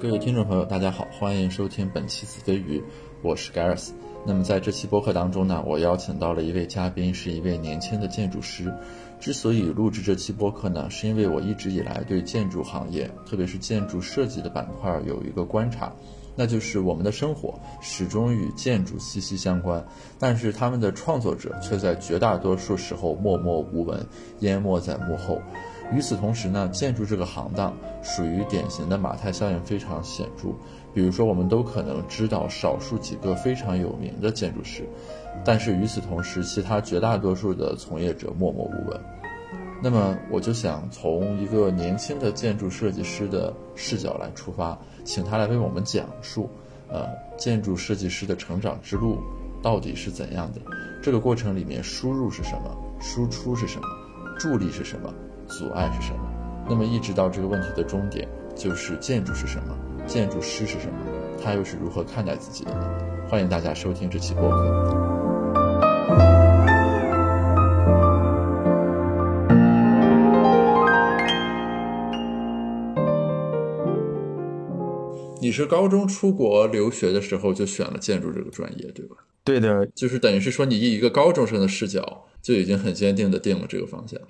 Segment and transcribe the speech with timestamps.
[0.00, 2.82] 各位听众朋友，大家好，欢迎收听本期子非鱼，
[3.20, 3.90] 我是 Gareth。
[4.24, 8.72] 那么在这期播客当中呢，我邀请到了一位嘉宾，是一位年轻的建筑师。
[9.20, 15.92] 之所以录制这期播客呢，是因为我一直以来对建筑行业，特别是建筑设计的板块有一个观察，
[16.34, 19.86] 那就是我们的生活始终与建筑息息相关，
[20.18, 24.02] 但是他们的创作者却在绝大多数时候默默无闻，
[24.38, 25.42] 淹没在幕后。
[25.92, 30.48] 与此同时呢，建筑这个行当属于典型的马太效应非常显著。
[30.92, 34.84] 比如说，我们都可能知道少数几个非常有名的建筑师，
[35.44, 39.00] 但是与此同时，其他绝大多数的从业者默默无闻。
[39.82, 46.50] 那么，我就想从一个年轻的建筑设计师的视角来出发，请他来为我们讲述，
[46.88, 49.18] 呃，建筑设计师的成长之路
[49.62, 50.60] 到底是怎样的？
[51.02, 52.76] 这个过程里面，输入是什么？
[53.00, 53.86] 输出是什么？
[54.38, 55.12] 助力是什么？
[55.50, 56.20] 阻碍是什么？
[56.68, 59.76] 那么一直到这个问题的终点，就是建筑是什么？
[60.06, 60.94] 建筑师是什么？
[61.42, 62.86] 他又是如何看待自己的呢？
[63.28, 64.96] 欢迎大家收听这期播客。
[75.42, 79.16] 你是高中出国留学的时候就选了建筑这个专业，对吧？
[79.42, 84.20] 对的，就是等于是说，你以一个高中生的视角，就已经很坚定的定了这个方向。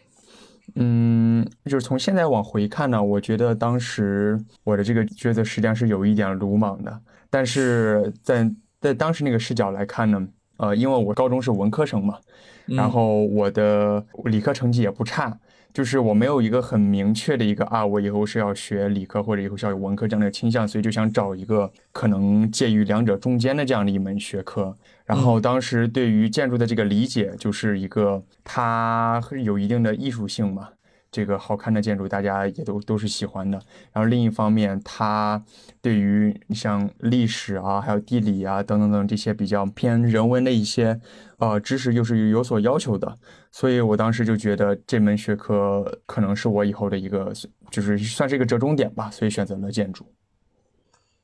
[0.75, 12.19] 嗯，就是从现在往回看呢，我觉得当时我的这个抉择实际上是有一点鲁莽的，但是在在当时那个视角来看呢，呃，因为我高中是文科生嘛，
[12.67, 15.39] 然后我的理科成绩也不差。
[15.73, 24.77] 就是我没有一个很明确的一个啊，我以后是要学理科或者以后是要有文科这样的倾向，所以就想找一个可能介于两者中间的这样的一门学科。
[25.05, 30.69] 然后当时对于建筑的这个理解，就是一个它有一定的艺术性嘛。
[31.11, 33.61] 这个好看的建筑，大家也都都是喜欢的。
[33.93, 35.43] 然后另一方面，它
[35.81, 41.01] 对于像历史啊、还有地理啊等等等这些比较偏人文的一些
[41.39, 43.19] 呃知识，又是有所要求的。
[43.51, 47.33] 所以我当时就觉得这门学科可能是我以后的一个，
[47.71, 49.11] 就是算是一个折中点吧。
[49.11, 50.07] 所以选择了建筑。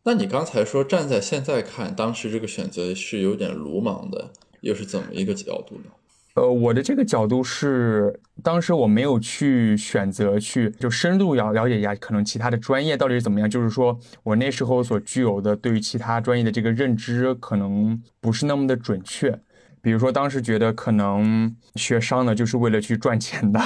[0.03, 5.91] 那你刚才说站在现在看，当时这个选择是有点鲁莽的，又是怎么一个角度呢？
[6.37, 13.49] 呃，我的这个角度是，当时我没有去选择去就深度要了解一下，可能其他的专业到底是怎么样。
[13.49, 19.41] 就是说我那时候所具有的对于其他专业的这个认知，可能不是那么的准确。
[19.81, 23.61] 比如说当时觉得可能学商的就是为了去赚钱的，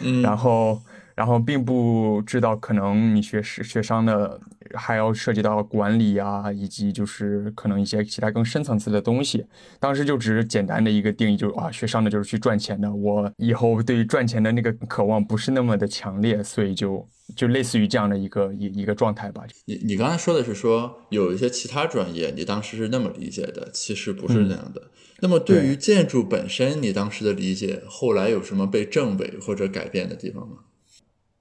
[0.00, 0.80] 嗯，然后。
[1.14, 4.40] 然后并不知道，可能你学学学商的
[4.74, 9.46] 还要涉及到管理啊，以及就是可能一些其他更深层次的东西。
[9.78, 12.92] 当时就只是简单的一个定义，就是啊，学商的就是去赚钱的。
[12.92, 19.44] 我以后对于赚钱的那个渴望不是那么的强烈，所以就就类似于这样的一个一一个状态吧。
[19.66, 24.90] 你你刚才说的是说有一些其他专业，你当时是那么理解的，其实不是那样的。
[25.20, 30.56] 那么对于建筑本身，你当时的理解后来有什么被证伪或者改变的地方吗？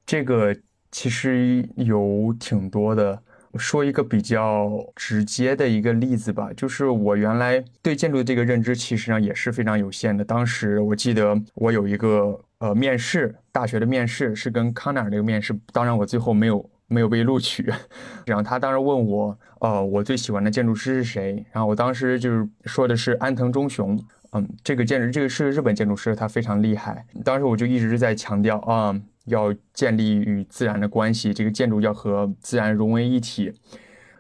[0.06, 0.56] 这个
[0.92, 3.22] 其实有挺多的，
[3.56, 10.24] 说一个比较直接的一个例子吧，就是我原来对建筑这个认知，其实上也是非常有限的。
[10.24, 17.72] 当时我记得我有一个呃面试，大学的面试是跟康奈尔那个面试，当然我最后没有没有被录取。
[18.26, 21.46] 然后他当时问我，呃，我最喜欢的建筑师是谁？
[21.52, 23.98] 然后我当时就是说的是安藤忠雄，
[24.34, 27.06] 嗯，这个建筑这个是日本建筑师，他非常厉害。
[27.24, 29.00] 当时我就一直在强调啊。
[29.26, 33.52] 要建立与自然的关系，这个建筑要和自然融为一体。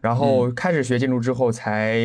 [0.01, 1.97] 然后开始学建筑之后，才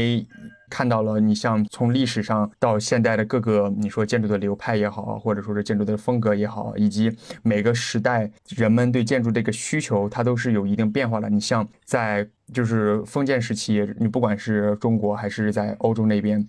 [0.70, 7.10] 看到了你像从历史上到现代的各个，你说建筑的流派也好，或者说是建筑的风格也好，以及
[7.42, 11.28] 每个时代人们对建筑这个需求，它都是有一定变化的。
[11.28, 16.46] 你像在就是封建时期，你不管是中国还是在欧洲那边。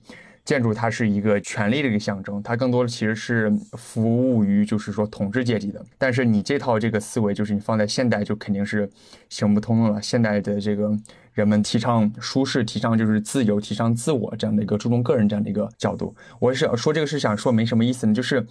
[0.49, 5.79] 建筑它是一个权力的一个象征，它更多的其实是服务于就是说统治阶级的。
[5.95, 8.89] 但是你这套这个思维，就是你放在现代就肯定是
[9.29, 10.01] 行不通了。
[10.01, 10.91] 现代的这个
[11.33, 16.15] 人们提倡舒适，提倡就是自由，提倡自我这样的一个注重个人这样的一个角度。
[16.39, 18.43] 我是说这个是想说没什么意思呢，就是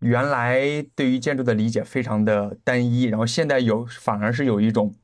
[0.00, 4.94] 原来对于建筑的理解非常的单一，然后现在有反而是有一种。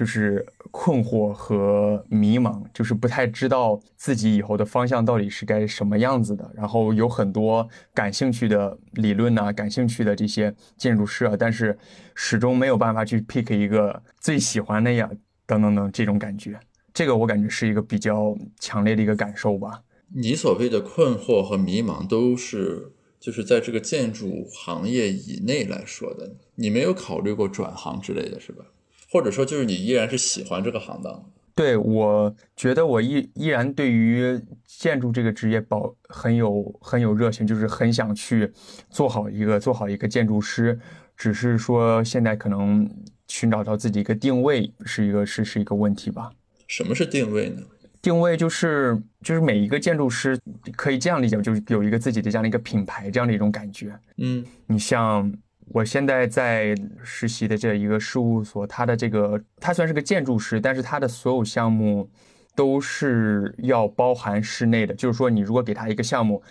[0.00, 6.50] 就是困惑和迷茫，就是不太知道自己以后的方向到底是该什么样子的。
[6.54, 11.78] 然后有很多感兴趣的理论呐，感兴趣的这些建筑师啊，但是
[12.14, 15.10] 始终没有办法去 pick 一个最喜欢的呀，
[15.44, 16.58] 等等等这种感觉。
[16.94, 19.82] 这个我感觉是一个比较强烈的一个感受吧。
[20.14, 26.36] 你所谓的困惑和迷茫，都是就是在这个建筑行业以内来说的。
[26.54, 28.64] 你没有考虑过转行之类的是吧？
[29.10, 31.30] 或者说，就是你依然是喜欢这个行当。
[31.54, 38.50] 对，我觉得我依依然对于建筑这个职业保很有很有热情，就是很想去
[38.88, 40.78] 做好一个做好一个建筑师。
[41.16, 42.88] 只是说现在可能
[43.28, 46.30] 寻找到自己一个定位是一个是是一个问题吧。
[46.66, 47.60] 什么是定位呢？
[48.00, 50.38] 定位就是就是每一个建筑师
[50.74, 53.94] 可以这样理解，就是有一个自己的这样的一个品牌，这样的一种感觉。
[54.16, 55.30] 嗯，你像
[55.72, 62.10] 我现在在实习的这一个事务所，它的这个它虽然是个建筑师，但是它的所有项目
[62.54, 64.94] 都是要包含室内的。
[64.94, 66.42] 就是说，你如果给他一个项目，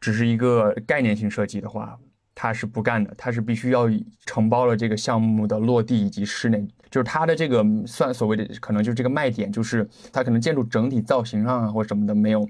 [0.00, 1.98] 只是一个概念性设计的话。
[2.36, 3.88] 他是不干的，他是必须要
[4.26, 12.44] 承包了这个项目的落地以及室内，就是他的这个算所谓的可能就是这个卖点，就是他可能建筑整体造型上啊或者什么的没有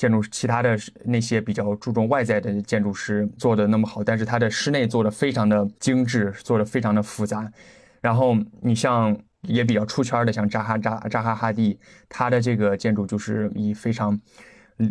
[0.00, 7.52] 建筑其他的那些比较注重外在的建筑师做的那么好，但是他的室内做的非常的精致，做的非常的复杂。
[8.00, 14.18] 然后你像也比较出圈的，像扎哈扎扎哈哈蒂，他的这个建筑就是以非常。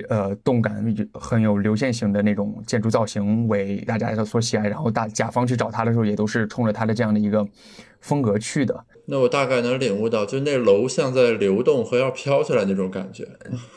[0.07, 7.43] 呃，动感很有流线型的那种建筑造型为大家所喜爱，然后大甲方去找他的时候，也都是冲着他的这样的一个
[7.99, 8.85] 风格去的。
[9.07, 13.27] 那我大概能领悟到，就那楼像在流动和要飘起来那种感觉。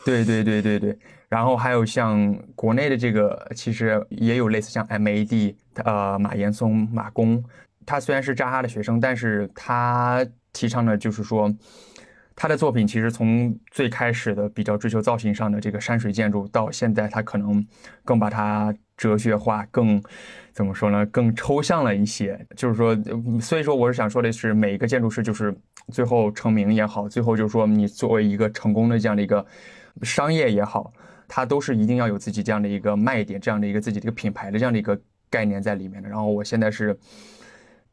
[0.05, 0.95] 对对对对对。
[1.33, 7.43] 然后还有像国内的这个，其实也有类似像 MAD，呃，马岩松马工，
[7.87, 11.51] 他虽然是扎哈的学生，但是他提倡的就是说。
[12.35, 17.63] 他的作品其实从最开始的比较追求造型上的这个山水建筑，到现在他可能
[18.03, 20.01] 更把它哲学化，更
[20.51, 21.05] 怎么说呢？
[21.05, 22.43] 更抽象了一些。
[22.55, 22.97] 就是说，
[23.39, 25.55] 所以说我是想说的是，每一个建筑师就是
[25.91, 29.45] 最后成名也好，最后就是说你作为一个成功的这样的一个
[30.01, 30.91] 商业也好，
[31.33, 34.99] 他都是一定要有自己这样的一个卖点，这样的一个自己的一个品牌的这样的一个
[35.29, 36.07] 概念在里面的。
[36.07, 36.97] 然后我现在是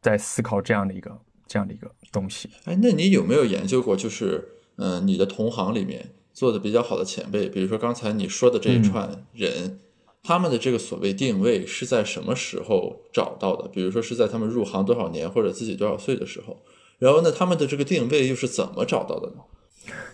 [0.03, 1.11] 在思考这样的一个。
[1.53, 3.97] 这样的一个东西，哎，那你有没有研究过？
[3.97, 9.81] 就是，嗯，你的同行里面做的比较好的前辈，比如说刚才你说的这一串人，
[10.23, 13.67] 他们的这个所谓定位是在什么时候找到的？
[13.67, 16.63] 比如说是在他们入行多少年或者自己多少岁的时候，
[17.01, 19.43] 然后呢，他们的这个定位又是怎么找到的呢？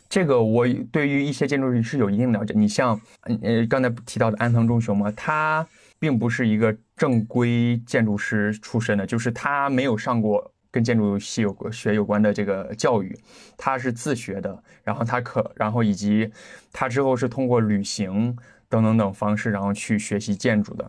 [0.08, 2.54] 这个我对于一些建筑师是有一定了解。
[2.56, 3.00] 你像，
[3.42, 5.66] 呃，刚才提到的安藤忠雄嘛，他
[5.98, 10.52] 并不是一个正规建筑师出身的，就是他没有上过。
[10.68, 13.18] 跟建筑系有学有关的这个教育，
[13.56, 16.30] 他是自学的，然后他可，然后以及
[16.70, 18.36] 他之后是通过旅行
[18.68, 20.86] 等等等方式，然后去学习建筑的。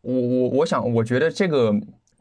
[0.00, 1.72] 我我我想，我觉得这个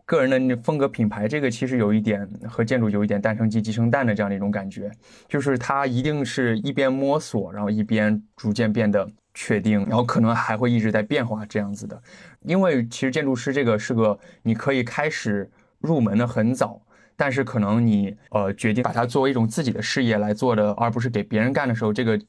[0.09, 4.89] 个人的风格品牌，这个其实有一点和建筑有一点诞生鸡鸡生蛋的这样的一种感觉，
[5.27, 12.01] 就是他一定是一边摸索，然后一边逐渐变得确定，然后可能还会一直在变化这样子的。
[12.41, 15.47] 因为其实建筑师这个是个你可以开始
[15.77, 16.81] 入门的很早。
[17.15, 22.19] 但是可能你呃决定把它作为一种自己的事业来做的，而不是给别人干的时候，这个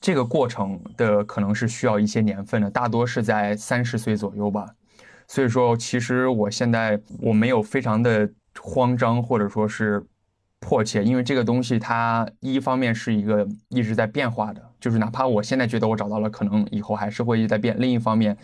[0.00, 4.64] 这个过程的可能是需要一些年份的，大多是在三十岁左右吧。
[5.28, 8.28] 所以说，其实我现在我没有非常的
[8.60, 10.04] 慌张或者说是
[10.60, 17.76] 迫切，因为这个东西它一方面是一个一直在变化的，就是哪怕我现在觉得我找到了，可能以后还是会一直在变。
[17.78, 18.36] 另一方面，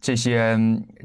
[0.00, 0.58] 这些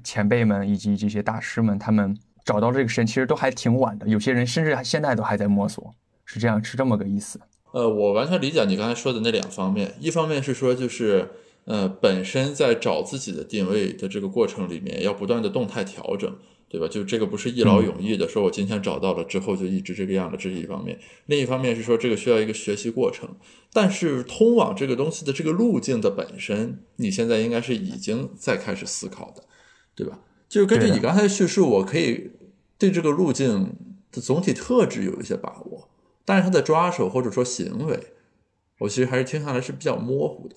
[0.03, 2.17] 前辈们以及这些大师们，他们。
[2.44, 5.93] 找到这个神其实都还挺晚的，有些人甚至现在都还在摸索，
[6.25, 7.39] 是这样，是这么个意思。
[7.72, 11.29] 呃，我完全理解你刚才说的那两方面，一方面是说就是，
[11.65, 16.36] 呃，本身在找自己的定位的这个过程里面，要不断的动态调整，
[16.68, 16.88] 对吧？
[16.88, 21.00] 就这个不是一劳永逸的，说我今天找到了之后就一直这个样的，这是一方面。
[21.27, 23.30] 另一方面是说这个需要一个学习过程，
[23.72, 29.44] 但是通往这个东西的这个路径的本身，你现在应该是已经在开始思考的，
[29.96, 30.20] 对吧？
[30.50, 32.32] 就是根据你刚才的叙述，我可以
[32.77, 33.75] 对这个路径
[34.12, 35.88] 的总体特质有一些把握，
[36.25, 38.00] 但是它的抓手或者说行为，
[38.80, 40.56] 我其实还是听下来是比较模糊的。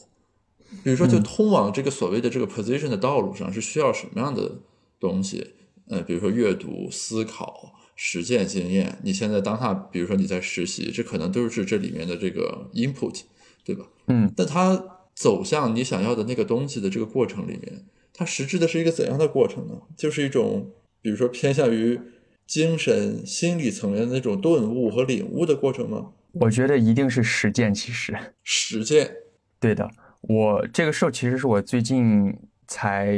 [0.83, 4.61] 比如说，就通往这个所谓的这个 position 的道路上是需要什么样的
[4.99, 5.55] 东西？
[5.89, 8.99] 呃，比如说阅读、思考、实践经验。
[9.03, 13.21] 你现在当下，比如说你在实习，这可能都是这里面的这个 input，
[13.65, 13.85] 对吧？
[14.09, 14.33] 嗯。
[14.35, 14.83] 但它
[15.15, 17.85] 走向你想要的那个东西的这个过程里面。
[18.13, 19.75] 它实质的是一个怎样的过程呢？
[19.97, 20.71] 就是一种，
[21.03, 22.01] 比如说偏向于
[22.47, 26.13] 精神、心理层面的那种顿悟和领悟的过程吗？
[26.33, 27.75] 我觉得一定是实践。
[27.75, 29.17] 其实实践，
[29.61, 29.91] 对的。
[30.29, 33.17] 我这个事儿其实是我最近才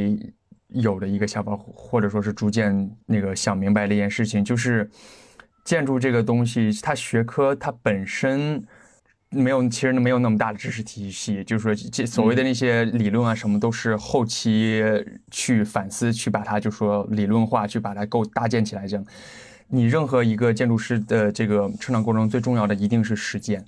[0.69, 4.91] 有的一个想法，或者说是逐渐那个想明白的一件事情，就是
[5.65, 8.65] 建筑这个东西，它学科它本身。
[9.31, 14.81] 没有，其实没有那么大的知识体系，就是说，这所谓的那些理论啊，什么都是后期
[15.33, 18.87] 去反思，去把它就说理论化，去把它构搭建起来。
[18.87, 19.05] 这样，
[19.67, 23.63] 你任何一个建筑师的这个成长过程中，最重要的一定是实践。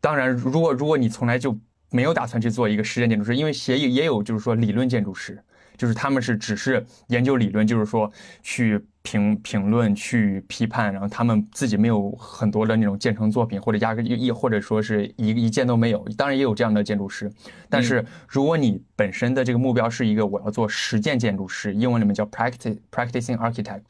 [0.00, 1.56] 当然，如果如果你从来就
[1.94, 5.40] 没有打算去做一个实践建筑师，因为也有也有就是说理论建筑师。
[5.76, 8.08] 就是他们是只是研究理论，就是说
[8.42, 15.98] 去评评论、去批判，然后他们自己没有很多的那种建成作品，或者压根一或者说是一一件都没有。
[16.16, 17.28] 当然也有这样的建筑师，
[17.68, 23.82] 但是如果你本身的这个目标是一个我要做实践建筑师，英文里面叫 practice practicing architect，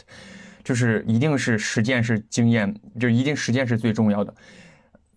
[0.63, 4.35] 就是一定是实践是经验，就一定实践是最重要的，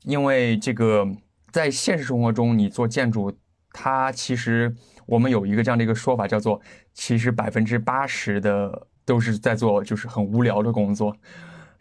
[0.04, 1.08] 因为这个
[1.52, 3.38] 在现实生活中你做建筑，
[3.72, 4.76] 它其实。
[5.08, 6.60] 我们有一个这样的一个说法，叫做
[6.94, 11.16] 其实百分之八十的都是在做就是很无聊的工作，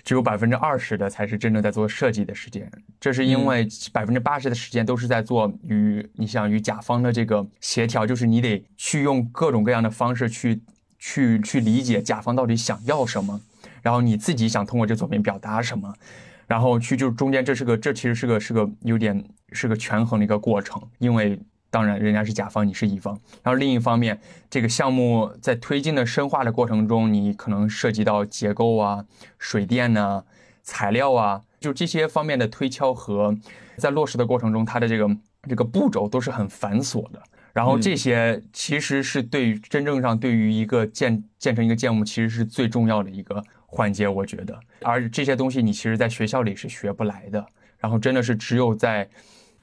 [0.05, 2.71] 只有百分之二十的才是真正在做设计的时间。
[3.01, 10.63] 这是因为百分之八十的时间都是在做与你想与甲方的这个协调，就是你得去用各种各样的方式去
[11.01, 13.41] 去去理解甲方到底想要什么，
[13.83, 15.93] 然后你自己想通过这作品表达什么，
[16.47, 21.39] 然后去就中间这是个这其实是个是个有点是个权衡的一个过程，因为。
[21.69, 23.13] 当然，人家是甲方，你是乙方。
[23.43, 29.05] 然后另一方面，这个项目在推进的深化的过程中，你可能涉及到结构啊、
[29.39, 30.23] 水电呐、
[30.63, 33.37] 材料啊，就这些方面的推敲和
[33.77, 37.21] 在落实的过程中，它的这个这个步骤都是很繁琐的。
[37.53, 43.43] 然后这些其实是对于真正上对于一个建建成一个建筑，其实是最重要的一个
[43.77, 44.59] 环节，我觉得。
[44.81, 47.47] 而这些东西你其实在学校里是学不来的。
[47.79, 49.07] 然后真的是只有在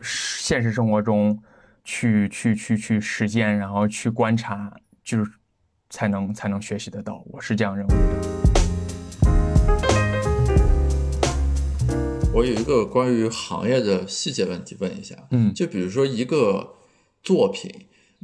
[0.02, 1.42] 现实生活中。
[1.86, 5.30] 去去去去实践，然后去观察，就是
[5.90, 7.22] 才能才能学习得到。
[7.26, 8.00] 我是这样认为的。
[12.34, 16.76] 我有一个关于行业的细节问题问一下，嗯，就比如说一个
[17.22, 17.70] 作品，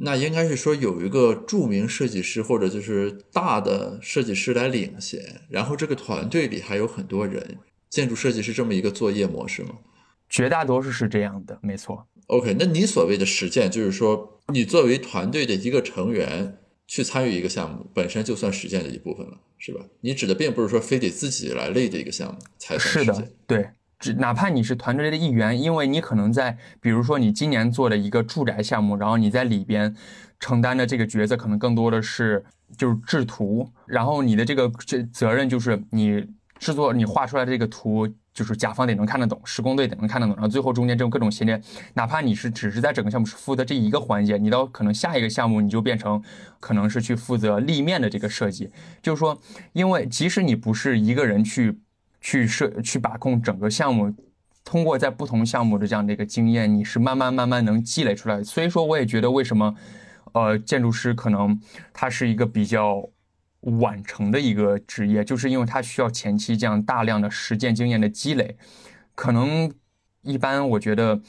[0.02, 7.58] 那应该是说有一个著名设计师或者就是大的设计师来领衔，然后这个团队里还有很多人，
[7.90, 9.74] 建筑设计是这么一个作业模式吗？
[10.28, 12.06] 绝大多数是这样的，没错。
[12.28, 19.84] OK，那你所谓的实践，就是说你作为团队的一个成员去参与一个项目，本身就算实践的一部分了，是吧？
[20.00, 23.32] 你指的并不是说非得自己来累的一个项目才算实践。
[23.46, 23.68] 对，
[24.00, 29.94] 只哪怕你是团队的一员，因为你可能在，比如说你今年做的一个住宅项目，然后你在里边
[30.40, 32.44] 承担的这个角色，可能更多的是
[32.76, 36.26] 就是制图，然后你的这个这责任就是你
[36.58, 38.08] 制作你画出来的这个图。
[38.32, 41.60] 就是甲方得能看得懂，施工队得能看得懂，然后最后中间这种各种衔接，
[41.94, 46.22] 哪怕你是只是在整个项目是负责这一个环节，你到可能下一个项目你就变成
[46.60, 48.70] 可能是去负责立面的这个设计。
[49.02, 49.36] 就是说，
[49.72, 51.80] 因为即使你不是一个人去
[52.20, 54.14] 去设去把控整个项目，
[54.64, 58.42] 通过在不同项目的这样的一个经验，你是慢慢慢慢能积累出来。
[58.42, 59.74] 所以说，我也觉得为什么，
[60.32, 61.60] 呃，建筑师可能
[61.92, 63.08] 他是一个比较。
[63.78, 68.56] 晚成的一个职业，就是因为他需要前期这样大量的实践经验的积累，
[69.14, 69.70] 可能
[70.22, 71.20] 一般我觉得，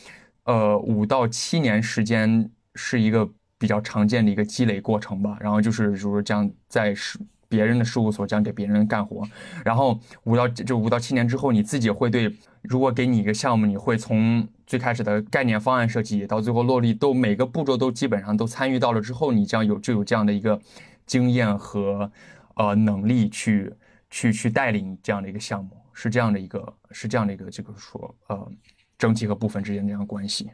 [0.46, 5.38] 呃，五到七年时间是一个比较常见的一个积累过程吧。
[5.42, 7.20] 然后就是，如这样在事
[7.52, 9.28] 别人的事务所这样给别人干活，
[9.64, 20.60] 然后五到就五到七年之后，你自己会对，如果给你一个项目，你会从最开始的概念方案设计到最后落地，都每个步骤都基本上都参与到了之后，你这样有就有这样的一个。
[21.08, 22.10] 经验和
[22.56, 23.74] 呃能力去
[24.10, 28.50] 去去带领这样的一个项目，是这样的一个是这样的一个这个说呃
[28.98, 30.50] 整体和部分之间这样关系。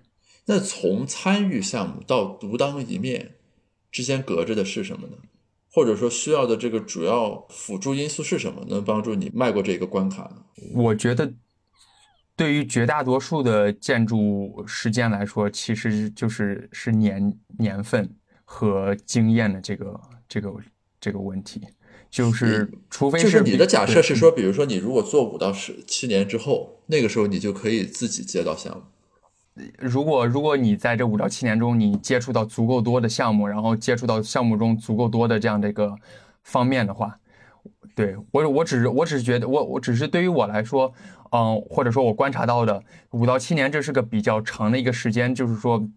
[0.45, 3.33] 那从参与项目到独当一面
[3.91, 5.17] 之间隔着的是什么呢？
[5.77, 10.37] 或者说需要的这个主要辅助因素是什么，能帮助你迈过这个关卡呢？
[10.73, 11.31] 我觉得
[12.35, 18.09] 对于绝大多数的建筑实践来说，其实就是是年年份
[18.43, 20.01] 和经验的这个。
[20.29, 20.53] 这个
[20.99, 21.61] 这个问题，
[22.09, 28.83] 就是除非就是你的假设是说，比如说你如果做五到十七年之后，那个时候你就可以自己接到项目。
[29.79, 35.95] 如果如果你在这五到七年中，你接触到足够多的项目，然后接触到项目中足够多的这样的一个
[36.43, 37.17] 方面的话，
[37.95, 40.93] 对我我只是我只是觉得我我只是对于我来说，
[41.31, 45.87] 嗯，或者说我观察到的五到七年，这是个比较长的一个时间，就是说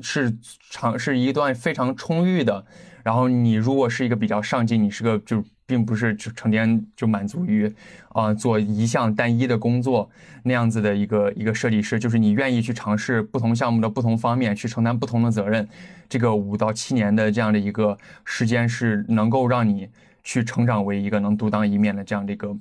[0.00, 0.34] 是
[0.70, 2.64] 长是一段非常充裕的。
[3.04, 7.72] 然后你如果是一个比较上进，你是个就并不是就成天就满足于，
[8.10, 10.10] 啊做一项单一的工作
[10.42, 15.68] 那样子的一个一个设计师，就是你愿意去尝试不同项目的不同方面，去承担不同的责任，
[16.08, 19.88] 这个五到七年的这样的一个时间是能够让你
[20.22, 22.56] 去成长为一个能独当一面的这样的一个，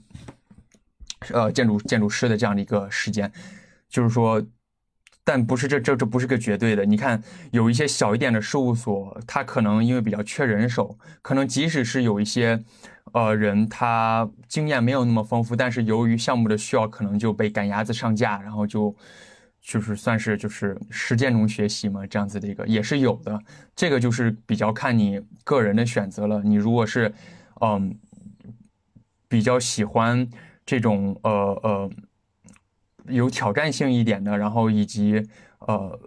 [1.31, 3.31] 呃建筑建筑师的这样的一个时间，
[3.89, 4.41] 就是说。
[5.24, 6.84] 但不是这这这不是个绝对的。
[6.84, 12.60] 你看，有一些小一点的事务所，它可能因为比较缺人手，可能即使是有一些，
[13.13, 18.96] 呃人他经验没有那么丰富，但是由于项目的需要，可能就被赶鸭子上架，然后就
[19.62, 23.39] 就是算是就是实践中学习嘛，这样子的一个也是有的。
[23.75, 26.41] 这个就是比较看你个人的选择了。
[26.44, 27.13] 你如果是
[27.62, 27.96] 嗯
[29.27, 30.27] 比较喜欢
[30.65, 31.32] 这种呃
[31.63, 31.89] 呃
[33.08, 35.25] 有挑战性一点的，然后以及
[35.60, 36.00] 呃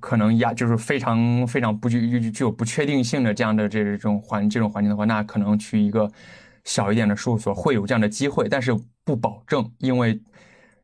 [0.00, 6.10] 可能压就是非常非常不具具有不确定性的这样的这种环这种环境的话，那可能去一个
[6.64, 10.20] 小一点的事务所会有这样的机会，但是不保证，因为。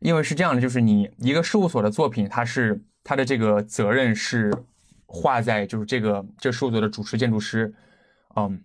[0.00, 4.52] 因为是这样的，就是你一个事务所的作品，它是它的这个责任是
[5.06, 7.74] 划在就是这个这事务所的主持建筑师，
[8.36, 8.60] 嗯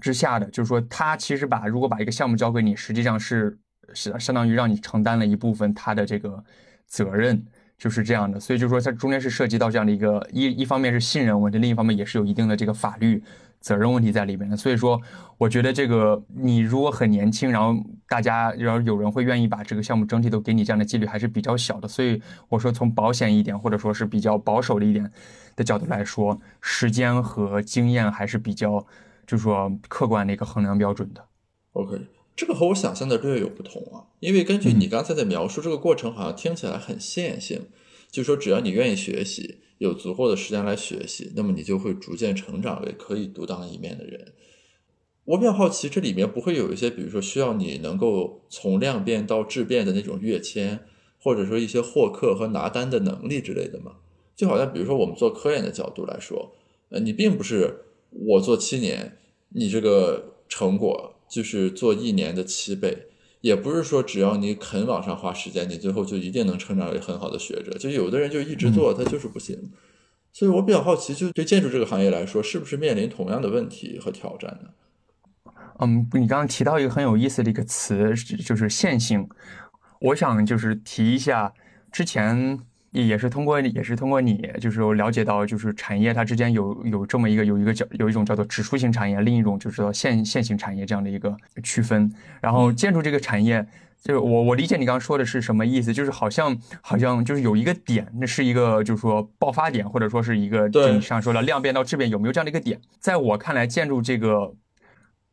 [0.00, 0.50] 之下的。
[0.50, 3.56] 就是说，他其实把如果把一个项目交给你，实际上是
[3.94, 6.42] 是相当于让你承担了一部分他的这个
[6.88, 7.40] 责任，
[7.78, 8.38] 就是这样的。
[8.38, 13.22] 所以就说，它中间是涉及到这样的一个一一方面是信任问题，另一方面也是有一定的这个法律。
[13.60, 15.02] 责任问题在里面的，所以说，
[15.36, 17.74] 我觉得这个你如果很年轻，然后
[18.06, 21.88] 大家然后有人会愿意把这个项目整体都给你，这样的几率还是比较小的。
[21.88, 25.10] 所以我说，从保险一点或者说是比较保守的一点
[25.56, 28.78] 的角度来说，时间和经验还是比较，
[29.26, 31.20] 就是说客观的一个衡量标准的。
[31.72, 32.00] OK，
[32.38, 37.62] 这个和我想象的略有不同啊，因为根据你刚才的描述，这个过程好像听起来很线性，
[38.12, 39.56] 就说只要你愿意学习。
[39.78, 44.32] 有足够的时间来学习，那么你就会逐渐成长为可以独当一面的人。
[45.24, 50.80] 我比较好奇，这里面不会有一些，比如说需要你能够从量变到质变的那种跃迁，
[51.20, 53.96] 或者说一些获客和拿单的能力之类的吗？
[54.34, 56.56] 就好像比如说我们做科研的角度来说，
[56.88, 59.16] 呃，你并不是我做七年，
[59.50, 63.06] 你这个成果就是做一年的七倍。
[63.40, 67.76] 也不是说只要你肯往上花时间，你最后就一定能成长为很好的学者。
[67.78, 69.70] 就有的人就一直做，他就是不行。
[70.32, 75.52] 所以我比较好奇，就对建筑这个行业来说，是不是面临同样的问题和挑战呢？
[75.78, 78.12] 嗯，你刚刚提到一个很有意思的一个词，
[78.44, 79.28] 就是线性。
[80.00, 81.52] 我想就是提一下
[81.92, 82.58] 之前。
[82.90, 92.10] 也是通过，也是通过你，就是了解到，就是产业它之间有有这么一个有一个叫有一种叫做指数型产业，另一种就是说线线性产业这样的一个区分。
[92.40, 93.66] 然后建筑这个产业，
[94.02, 102.80] 就是我我理解你刚刚说的是什么意思，就是好像好像就是有一个点，那是一个就是说爆发点，或者说是一个就你上说了量变到质变，有没有这样的一个点？
[102.98, 104.54] 在我看来，建筑这个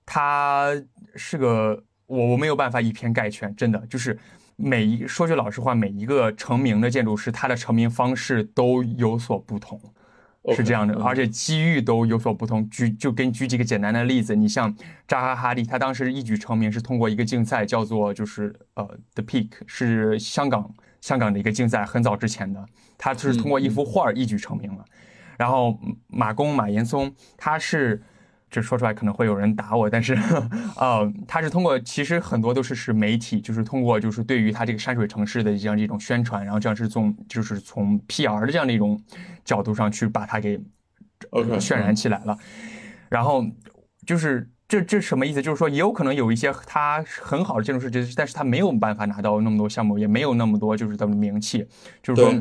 [0.05, 0.71] 它
[1.15, 4.17] 是个我我没有办法以偏概全，真的就是。
[4.57, 9.79] 每一说句老实话，每一个成名的建筑师，他的成名方式都有所不同，
[10.55, 12.69] 是这样的，而且机遇都有所不同。
[12.69, 14.73] 举就给你举几个简单的例子，你像
[15.07, 22.65] 扎哈·哈利，他当时一举成名是通过一个竞赛，叫做就是呃 The Peak，是香港香港的一个竞赛，很早之前的，
[22.97, 24.85] 他就是通过一幅画一举成名了。
[25.37, 28.01] 然后马工马岩松，他是。
[28.55, 30.17] 这说出来可能会有人打我，但是，
[30.79, 38.97] 呃，他是通过，其实很多都是是媒体，就是通过就是对于他这个山水城市的这样一种宣传，然后这样是从就是从 PR 的这样的一种
[39.43, 40.57] 角度上去把它给
[41.59, 42.37] 渲染起来了。
[43.09, 43.45] 然后
[44.07, 45.41] 就是这这什么意思？
[45.41, 51.67] 就是说也有可能有一些他很好的建筑师，但是他没有办法拿到那么多项目，也没有那么多就是的名气。
[52.01, 52.33] 就是说，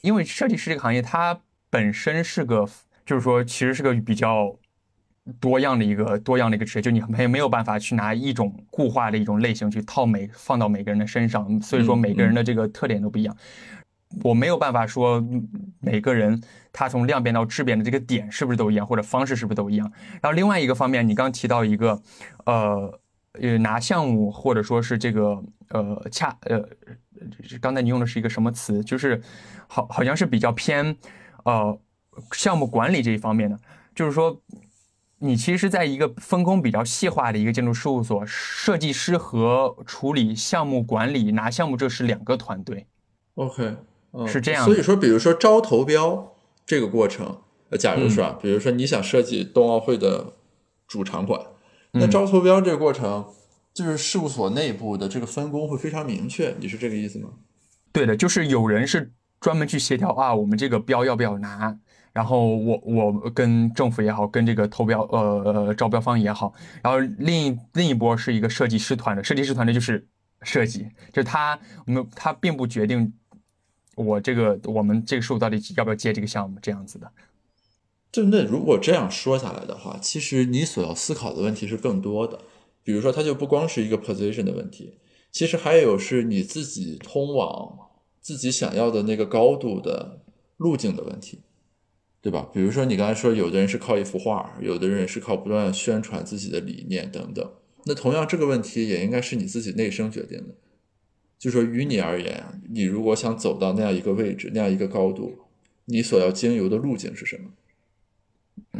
[0.00, 1.38] 因为设计师这个行业它
[1.70, 2.68] 本身是个，
[3.06, 4.56] 就是说其实是个比较。
[5.38, 13.36] 多样的一个多样的一个职业，就你没没有办法去拿一种固化的一种类型去套每放到每个人的身上，所以说每个人的这个特点都不一样。
[14.24, 15.24] 我没有办法说
[15.78, 19.92] 每个人他从量变到质变的这个点是不是都一样，或者方式是不是都一样。
[20.20, 22.02] 然后另外一个方面，你刚提到一个
[22.44, 23.00] 呃
[23.34, 26.60] 呃拿项目或者说是这个呃恰呃
[27.60, 28.82] 刚才你用的是一个什么词？
[28.82, 29.22] 就是
[29.68, 30.96] 好好像是比较偏
[31.44, 31.78] 呃
[32.32, 33.58] 项目管理这一方面的，
[33.94, 34.40] 就是说。
[35.22, 42.86] 你其实在一个分工比较细化的一个建筑事务所，设计师和处理项目管理拿项目，这是两个团队。
[43.34, 43.76] OK，
[44.26, 44.64] 是这样。
[44.64, 46.32] 所以说，比如说招投标
[46.64, 50.32] 这个过程，呃，假如说，比如说你想设计冬奥会的
[50.88, 51.38] 主场馆，
[51.92, 53.26] 那招投标这个过程，
[53.74, 57.28] 就是事务所内部的这个分工会非常明确，你是这个意思吗？
[57.92, 61.76] 对的，就是有人是专门去协调啊，我们这个标要不要拿。
[62.20, 66.52] 然后我我跟政府也好，跟这个投标呃招标方也好，
[66.82, 70.06] 然后另一另一波是一个设计师团的，设计师团队就是
[70.42, 73.10] 设计，就是他我们他并不决定
[73.96, 77.10] 我这个我们这个事务到底要不要接这个项目这样子的。
[78.12, 82.38] 就那如果这样说下来的话，其实你所要思考的问题是更多的，
[82.82, 84.98] 比如说它就不光是一个 position 的问题，
[85.32, 87.78] 其实还有是你自己通往
[88.20, 90.20] 自己想要的那个高度的
[90.58, 91.40] 路径的问题。
[92.22, 92.48] 对吧？
[92.52, 97.50] 比如说你刚才说，有的人是靠一幅画，有的人是靠不断宣传自己的理念等等。
[97.86, 100.54] 那同样这个问题也应该是你自己内生决定的。
[101.38, 105.38] 就说于你而言，你如果想走到那样一个位置、那样一个高度，
[105.86, 107.50] 你所要经由的路径是什么？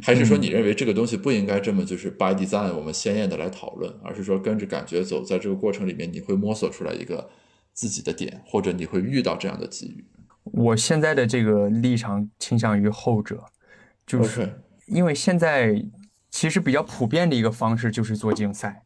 [0.03, 7.31] 还是说你认为这个东西不应该这么就是 by design 我们鲜艳的来讨论，而是说跟着感觉走，在这个过程里面你会摸索出来一个
[7.73, 10.05] 自己的点，或者你会遇到这样的机遇？
[10.45, 13.45] 我现在的这个立场倾向于后者，
[14.07, 15.85] 就是因为现在
[16.31, 18.83] 其实比较普遍的一个方式就是做竞赛，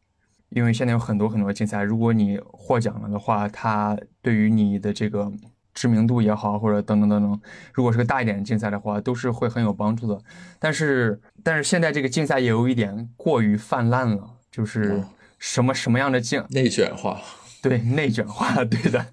[0.50, 5.32] 因为现在有很多很多竞赛，如果你获奖了的话，它对于你的这个。
[5.76, 7.40] 知名度也好，或者等等等等，
[7.72, 10.16] 如果是个大一点的竞赛的话，都是会很有帮助的。
[10.60, 15.02] 但是，但是现在这个竞赛也有一点过于泛滥了，就是
[15.36, 17.20] 什么什么样的竞内卷化，
[17.68, 19.06] 对内卷化， 对的，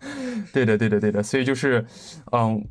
[0.54, 1.24] 对的，对的，对的。
[1.24, 1.86] 所以就是，
[2.32, 2.64] 嗯，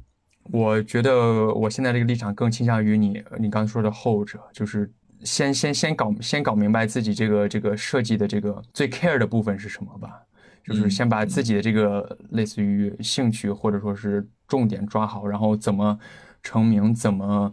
[0.52, 4.90] 我觉得我现在这个立场更倾向于你你刚才说的后者，就是
[5.22, 10.22] 先先先搞先搞明白自己这个这个设计的这个最 care 的部分是什么吧。
[10.62, 15.98] 就是先把自己的这个类似于兴趣或者说是重点抓好，然后怎么
[16.42, 17.52] 成名，怎么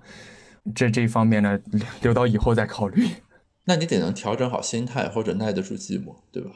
[0.76, 1.58] 这这方面呢，
[2.02, 3.08] 留到以后再考虑。
[3.64, 6.52] 那你得能调整好心态，或者耐得住寂寞，对吧？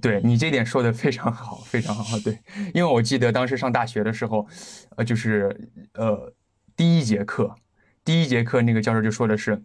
[0.00, 2.18] 对你这点说的非常好，非常好。
[2.20, 2.38] 对，
[2.74, 4.46] 因为我记得当时上大学的时候，
[4.96, 6.32] 呃，就是呃
[6.76, 7.54] 第一节课，
[8.04, 9.62] 第一节课那个教授就说的是。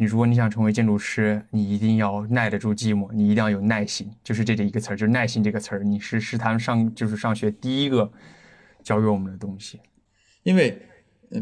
[0.00, 5.82] 你如果你想成为建筑师，你一定要耐得住寂寞，你一定要有耐心，就是这这一个词儿，就是耐心这个词儿。
[5.82, 8.08] 你是是他上就是上学第一个
[8.84, 9.80] 教给我们的东西。
[10.44, 10.80] 因为，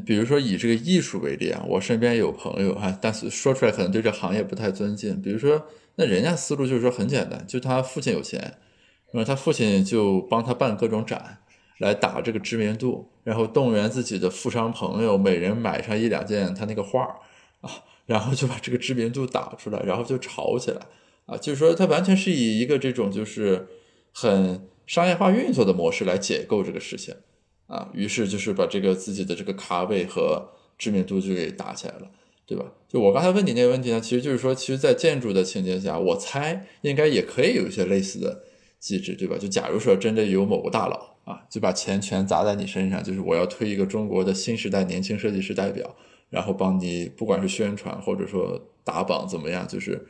[0.07, 5.21] 比如说以这个艺术为例啊，我身边有朋友哈，但是说出来可能对这行业不太尊敬。
[5.21, 5.63] 比如说，
[5.97, 8.41] 那人家思路就是说很简单，就他父亲有钱，
[9.13, 11.39] 然后他父亲就帮他办各种展，
[11.79, 17.03] 来打这个知名度，然后动员自己的富商朋友每人买上一两件他那个画
[17.61, 17.71] 啊。
[18.07, 20.81] 然后就把这个知名度打出来，然后就炒起来
[21.25, 21.37] 啊！
[21.37, 23.67] 就是说，他完全是以一个这种就是
[24.13, 27.13] 很商业化运作的模式来解构这个事情
[27.67, 27.91] 啊。
[27.93, 32.09] 于是就是把这个自己的这个咖位和知名度就给打起来了，
[32.47, 32.73] 对吧？
[32.89, 38.45] 就我刚才问你那个问题呢，其实就是说，其实，在建筑的情节下，我猜应该也可以有一些类似的
[38.79, 39.37] 机制，对吧？
[39.37, 45.97] 就假如说真的有某个大佬啊，就把钱全砸在你身上，就是我要推一个中国的新时代年轻设计师代表。
[46.29, 50.09] 然后帮你，不管是宣传或者说打榜怎么样，就是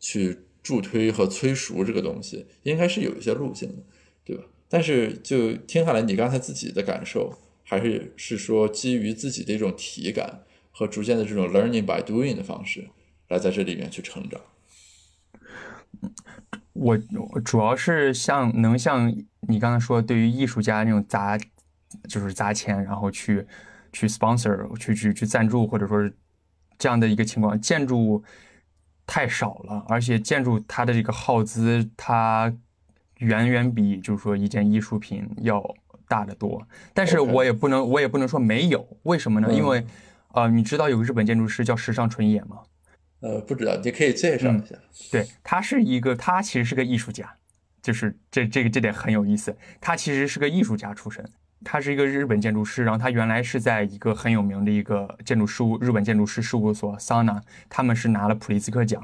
[0.00, 3.76] 去助推和催熟这个东西，应该是有一些路径的，
[4.24, 4.42] 对吧？
[4.68, 10.42] 但是就听下来，你刚才自己的感受，还是是说基于自己的一种体感
[10.78, 12.88] 和逐渐的这种 learning by doing 的方式，
[13.26, 14.40] 来在这里面去成长。
[16.72, 16.96] 我
[17.44, 19.12] 主要是像能像
[19.48, 21.36] 你刚才说，对于艺术家那种砸，
[22.08, 23.44] 就是砸钱，然后去。
[23.90, 26.14] 去 sponsor 去去去赞助，或者说是
[26.78, 28.22] 这样的一个情况，建筑
[29.06, 32.54] 太少了，而且建筑它的这个耗资，它
[33.16, 35.74] 远远比就是说一件艺术品要
[36.06, 36.62] 大得多。
[36.92, 39.50] 但是我也不能，我也不能说没有，为什么呢？
[39.50, 39.82] 因为
[40.34, 42.58] 呃，你知道有个日本建筑师叫时尚纯也吗？
[43.20, 44.76] 呃，不知道，你可以介绍一下。
[45.10, 47.28] 对他是一个，他其实是个艺术家，
[47.82, 51.28] 就是这这个这点很有意思，他其实是个艺术家出身。
[51.64, 59.02] 他是一个日本建筑师，然后他原来是在一个很有名的一个建筑事务日本建筑师事务所桑拿，他们是拿了普利兹克奖，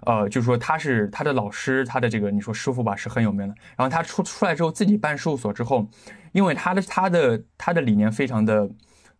[0.00, 3.54] 呃，就是说他是他的老师，他的这个你说师傅吧是很有名的。
[3.76, 5.88] 然后他出出来之后自己办事务所之后，
[6.32, 8.68] 因为他的他的他的理念非常的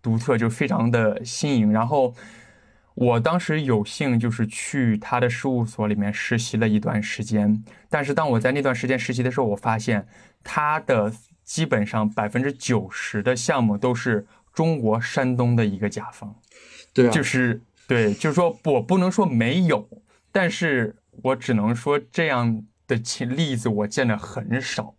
[0.03, 1.73] 独特，就非常的新颖。
[1.73, 2.15] 然后
[2.95, 10.07] 我当时有幸就是去他的事务所里面实习了一段时间，但是当我在那段时间实习的时候，我发现
[10.43, 11.13] 他的。
[11.45, 16.35] 基本上百分之九十的项目都是中国山东的一个甲方，
[16.95, 19.87] 对啊，就是对，就是说我不能说没有，
[20.31, 24.95] 但是我只能说这样的情例子我见的很少。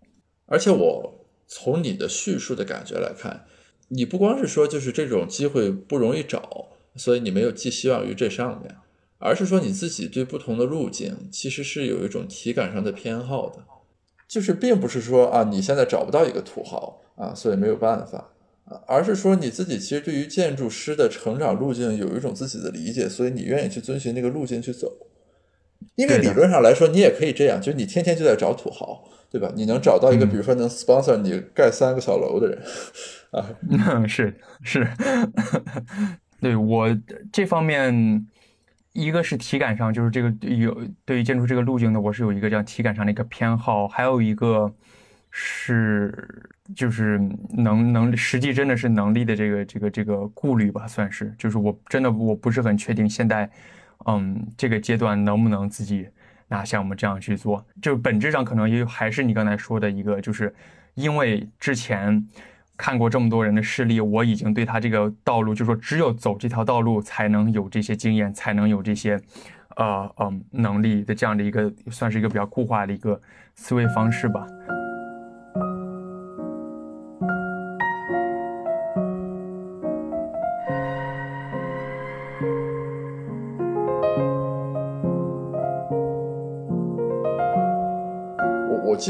[0.46, 3.46] 而且我从你的叙述的感觉来看，
[3.94, 8.76] 你不光是说就是这种机会不容易找，所以你没有寄希望于这上面，
[9.20, 13.64] 而是说你自己对不同的路径其实是有一种体感上的偏好的。
[14.28, 18.32] 就是并不是说啊，你现在找不到一个土豪啊，所以没有办法
[18.66, 24.92] 啊，而是说你自己其实对于建筑师的成长路径有一种自己的理解，所以你愿意去遵循那个路径去走。
[25.96, 29.52] 因为理论上来说，你也可以这样，就是你天天就在找土豪，对吧？
[29.56, 32.62] 你能找到一个，比如说能 sponsor 你盖三个小楼的人。
[33.32, 34.88] 啊，是 是，
[36.40, 36.88] 对我
[37.32, 38.28] 这方面。
[38.96, 44.72] 一个是体感上，就是这个有对于建筑这个路径呢，我是有一个这样体感上的一个偏好；还有一个
[45.32, 46.14] 是
[46.76, 47.20] 就是
[47.58, 51.34] 能能实际真的是能力的这个这个这个顾虑吧，算是。
[51.40, 53.50] 就是我真的我不是很确定现在，
[54.06, 56.08] 嗯，这个阶段能不能自己
[56.48, 60.54] 那像我们这样去做，就本质上可能也还是你刚才说的一个，就是
[60.94, 62.28] 因为之前
[62.78, 69.20] 看过这么多人的事例，我已经对他这个道路，就说只有走这条道路才能有这些经验，才能有这些，
[69.78, 73.20] 呃嗯能力的这样的一个，算是一个比较固化的一个
[73.56, 74.46] 思维方式吧。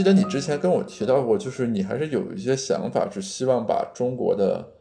[0.04, 4.74] 记得你之前跟我提到过，就是你还是有一些想法，是希望把中国的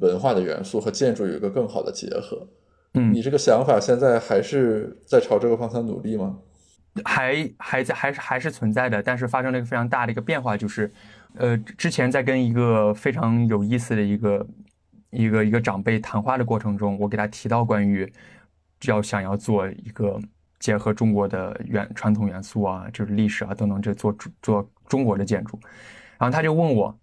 [0.00, 2.46] 文化的元素和建筑有一个更好的结合。
[2.92, 6.36] 嗯，你这个想法现在还是在朝这个方向努力吗？
[7.04, 10.90] 还还在，还是还是存在的，但是发生了一个非常大的一个变化，就是，
[11.36, 14.46] 呃，之前在跟一个非常有意思的一个
[15.08, 18.12] 一个一个长辈谈话的过程中，我给他提到关于
[18.84, 20.20] 要想要做一个。
[20.60, 25.58] 结合中国的元传统元素啊，就是历史啊等等，这做做中国的建筑。
[26.18, 26.96] 然后他就问我，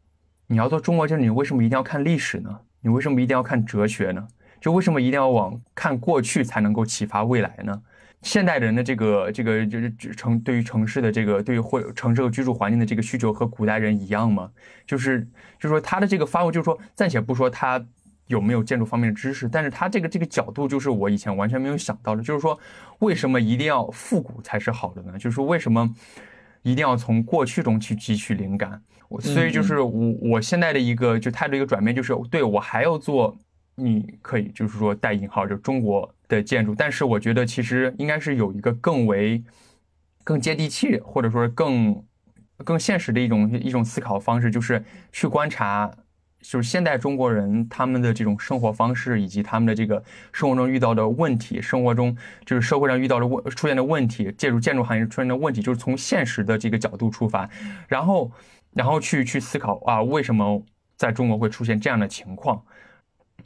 [0.46, 2.60] 你要做中国建筑，你为什么一定要看历史呢？
[2.82, 4.26] 你为什么一定要看哲学呢？
[4.62, 7.82] 就为什么一定要往看过去才能够启发未来呢？
[8.22, 14.50] 现代人的这个这个就是城对于城市的这个对于或城市和居住环境的这个需求和古代人一样吗？
[14.86, 15.22] 就是
[15.60, 17.84] 就是说他的这个发问，就是说暂且不说他。
[18.28, 19.48] 有没有建筑方面的知识？
[19.50, 22.58] 但是他这个这个角度就是我以前完全没有想到的，就是说
[23.00, 25.14] 为什么一定要复古才是好的呢？
[25.14, 25.90] 就是说为什么
[26.62, 28.82] 一定要从过去中去汲取灵感？
[29.22, 33.38] 所以就是我我现在的一个就态度一个转变，就是对我还要做，
[33.76, 39.42] 你可以就是说带引号就中国的建筑，但是我觉得其实应该是有一个更为
[40.26, 42.04] 更接地气，或者说更
[42.66, 45.90] 更现实的一种一种思考方式，就是去观察。
[46.42, 57.50] 就是现代中国人他们的这种生活方式，以及他们的这个生活中遇到的问题，生活中就是社会上遇到的问出现的问题，借助建筑行业出现的问题，就是从现实的这个角度出发，
[57.88, 58.32] 然后
[58.74, 60.64] 然后去去思考啊，为什么
[60.96, 62.62] 在中国会出现这样的情况？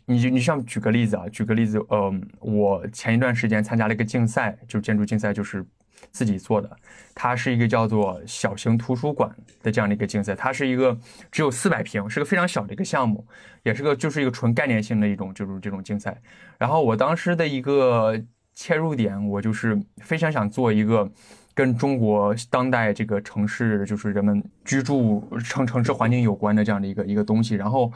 [0.05, 5.65] 你就你像举个例子啊，举个例子，呃，我前一段时间参加了一个竞赛，就是建筑竞赛，就是。
[6.11, 6.69] 自己做的，
[7.13, 9.29] 它是一个叫做小型图书馆
[9.61, 10.97] 的这样的一个竞赛，它是一个
[11.31, 13.25] 只有四百平，是个非常小的一个项目，
[13.63, 16.19] 也是个就是一个纯概念性的一种就是这种竞赛。
[16.57, 18.19] 然后我当时的一个
[18.53, 21.09] 切入点，我就是非常想做一个
[21.53, 27.55] 跟中国当代这个城市就是人们居住城城市环境有关的这样的一个一个东西。
[27.55, 27.91] 然后，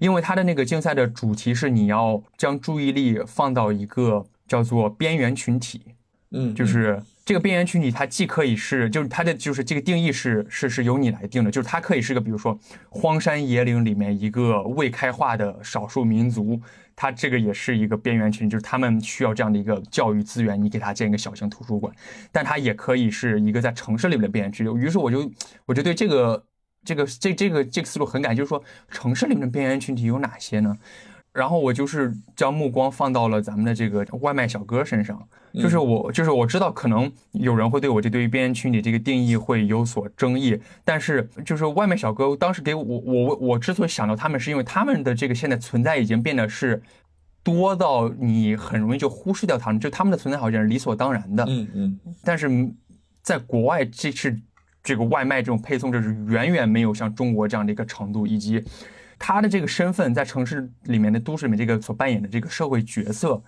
[0.00, 5.82] 因为它的那个竞赛的主题是你要将注意力放到一个叫做边缘群体，
[6.30, 7.00] 嗯，就是。
[7.30, 16.60] 这个边缘群体，它既可以是，就是它的就是这个定义是是是由你来定的，就是它可以是个，比如说荒山野岭里面一个未开化的少数民族，
[16.96, 21.94] 它这个也是一个边缘群体，就是他们需要这样的一个教育资源，你给他建一个小型图书馆，
[22.32, 24.76] 但它也可以是一个在城市里面的边缘群体。
[24.76, 25.30] 于是我就
[25.66, 26.44] 我就对这个
[26.84, 30.76] 这个这这个这个思路很感，就是说城市里面的边缘群体有哪些呢？
[31.32, 46.82] 然后我就是将目光放到了咱们的这个外卖小哥身上，就是我就是我知道可能有人会对我这对于边缘群体这个定义会有所争议，但是就是外卖小哥当时给我我我之所以想到他们，是因为他们的这个现在存在已经变得是
[47.44, 51.44] 多到你很容易就忽视掉他们，就他们的存在好像是理所当然的。
[51.48, 52.00] 嗯嗯。
[52.24, 52.50] 但是
[53.22, 54.36] 在国外，这是
[54.82, 58.64] 这个外卖这种配送，这是远远没有像中国这样的一个程度，以及。
[59.22, 63.40] 他的这个身份在城市里面的都市里面，这个所扮演的这个社会角色，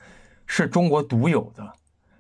[0.47, 1.73] 是中国独有的，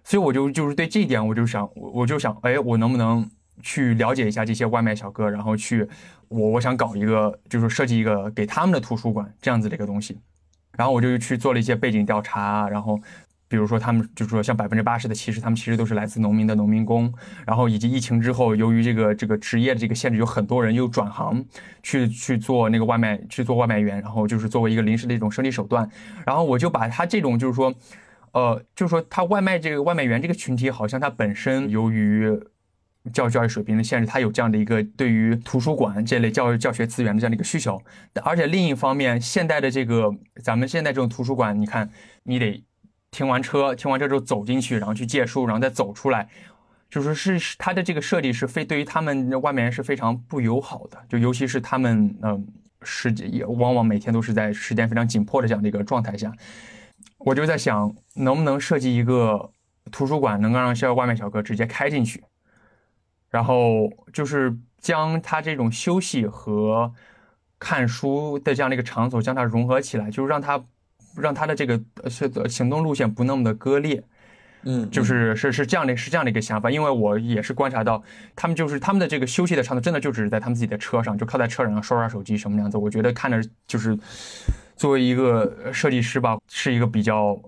[0.03, 5.87] 所以我就就是对这一点，我就想，我我就想，哎，我能不能去了解一下这些外卖小哥，然后去，
[6.29, 10.19] 我我想搞一个，就是设计一个给他们的图书馆这样子的一个东西，
[10.73, 12.99] 然后我就去做了一些背景调查，然后。
[13.53, 17.13] 比如说，他们就是说，像百分之八十的，其实他们其实都是来自农民的农民工。
[17.47, 21.45] 然后以及疫情之后，由于这个这个职业的这个限制，有很多人又转行
[21.83, 24.01] 去去做那个外卖，去做外卖员。
[24.01, 25.87] 然后就是作为一个临时的一种生理手段。
[26.25, 27.75] 然后我就把他这种就是说，
[28.33, 32.27] 呃，就是说他外卖这个外卖员这个群体，好像他本身由于
[33.13, 37.83] 教育教育水平的限制，他有这样的一个对于图书馆这类教育教学资源的这样的一个需求。
[38.25, 40.11] 而且另一方面，现代的这个
[40.43, 41.91] 咱们现在这种图书馆，你看
[42.23, 42.65] 你得。
[43.13, 46.27] 停完车，停完车之后走进去，然后去借书，然后再走出来，
[46.89, 52.47] 就是是他的这个设计是非对于他们外面人是非常不友好的，就尤其是他们嗯
[52.83, 56.33] 时间也往往每天都是在时间非常紧迫的这样的一个状态下，
[57.19, 59.53] 我就在想能不能设计一个
[59.91, 62.25] 图书馆，能够让校外卖小哥直接开进去，
[63.29, 66.91] 然后就是将他这种休息和
[67.59, 70.65] 看书的这样的一个场所将它融合起来，就是让它。
[71.17, 74.03] 让他的这个是行动路线不那么的割裂，
[74.63, 76.71] 嗯，就是是是这样的，是这样的一个想法。
[76.71, 78.03] 因为我也是观察到，
[78.35, 82.77] 他们就是他们的这个休息的场所，真的就只是在他们自己的车上，就靠在车上刷刷手机什么样子。
[82.77, 83.99] 我觉得看着就是
[84.77, 87.41] 作为一个设计师吧，是一个比较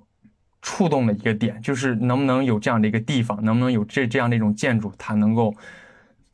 [0.62, 5.54] 触动的一个点，就是能不能有这样的一个地方，能不能有这这样的一种建筑，它能够。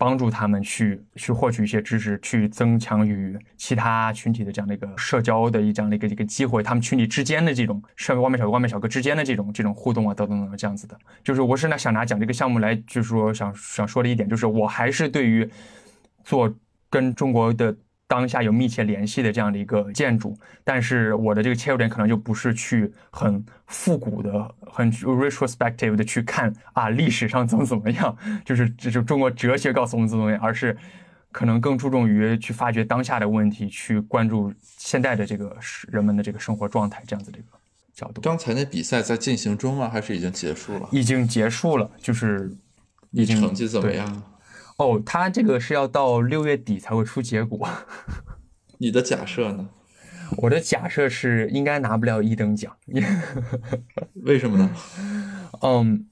[0.00, 10.96] 帮助他们去去获取一些知识，去增强与其他群体的这样的一个社交的一这样的一个一个机会，他们群体之间的这种，社外卖小哥、外卖小哥之间的这种这种互动啊，等等等这样子的。
[11.22, 15.46] 就是我是呢想拿讲这个项目来，就是说想想说的一点，就是我还是对于
[16.24, 16.50] 做
[16.88, 17.76] 跟中国的。
[18.10, 30.76] 当下有密切联系的这样的一个建筑，但是我的这个切入点可能就不是去很复古的、很 retrospective 的去看啊历史上怎么怎么样，就是这就中国哲学告诉我们怎么怎么样，而是
[31.30, 37.48] 可能更注重于去发掘当下的问题，去关注现在的这个人们的这个生活状态这样子的一个
[37.94, 38.20] 角度。
[38.22, 39.88] 刚才那比赛在进行中吗？
[39.88, 40.88] 还是已经结束了？
[40.90, 42.52] 已经结束了，就是
[43.12, 44.22] 已经成绩怎么样？
[44.80, 47.68] 哦，他这个是要到六月底才会出结果。
[48.78, 49.68] 你的假设呢？
[50.38, 52.74] 我的假设是应该拿不了一等奖。
[54.24, 54.70] 为什么呢？
[55.60, 56.08] 嗯，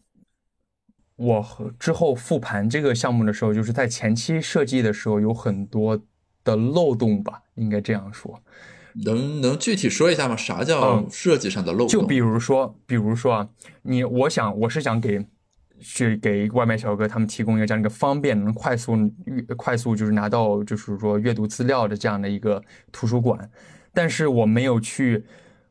[1.16, 5.98] 我之后复盘这个项目的时候，就是在前期设计的时候有很多
[6.44, 8.42] 的漏洞吧，应该这样说。
[9.06, 10.36] 能能具体说一下吗？
[10.36, 11.88] 啥叫设计上的漏洞？
[11.88, 13.48] 就比如说，比如说啊，
[13.80, 15.26] 你我想我是想给。
[15.80, 18.96] 去给外卖小哥他们提供一个这样一个方便、能快速、
[19.56, 22.62] 快速就是拿到就是说阅读资料的这样的一个
[22.92, 23.50] 图书馆，
[23.92, 25.24] 但是我没有去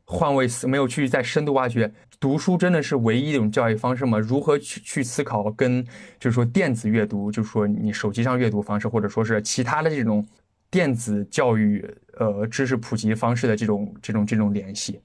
[0.04, 4.18] 换位思，没有去再深度挖掘读书真的是唯一一种教育方式吗？
[4.18, 5.84] 如何去去思考跟
[6.18, 10.26] 就是说电子阅读，就是说你手机上阅读方式，或者说是其他的这种
[10.70, 11.84] 电子教育
[12.18, 15.00] 呃知识普及方式的这种这种这种联系，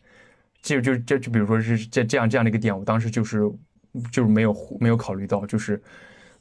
[0.62, 3.42] 就就就就比如说是这这样这样的一个点，我当时就是。
[4.12, 5.82] 就是没有没有考虑到，就是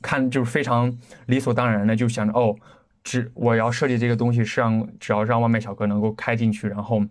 [0.01, 0.93] 看就是非常
[1.27, 2.57] 理所当然的就想着哦，
[3.05, 7.05] 只我要设计这个东西是让只要让外卖小哥能够开进去，然后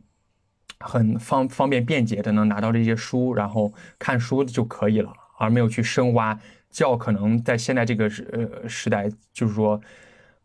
[0.80, 9.80] 很方方便便捷的能拿到这些书，然后看书就可以了，而没有去深挖教可能在现在这个时呃时代，就是说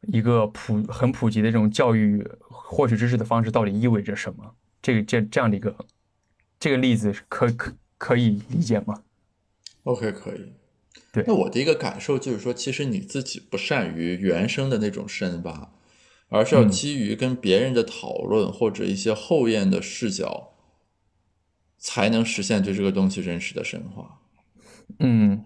[0.02, 4.44] 一个普很普及的这种教育获取知识的方式到底意味着什么？
[4.82, 5.74] 这个这这样的一个
[6.61, 9.00] 这个例子可可可以理解吗
[9.87, 10.53] ？OK，可以。
[11.12, 15.72] 对，那我的一个感受就是说，其实你自己不善于原生的那种深挖，
[16.29, 20.55] 而是要基于跟别人的讨论或者一些后验的视角，
[21.79, 24.20] 才能实现对这个东西认识的深化。
[24.99, 25.44] 嗯，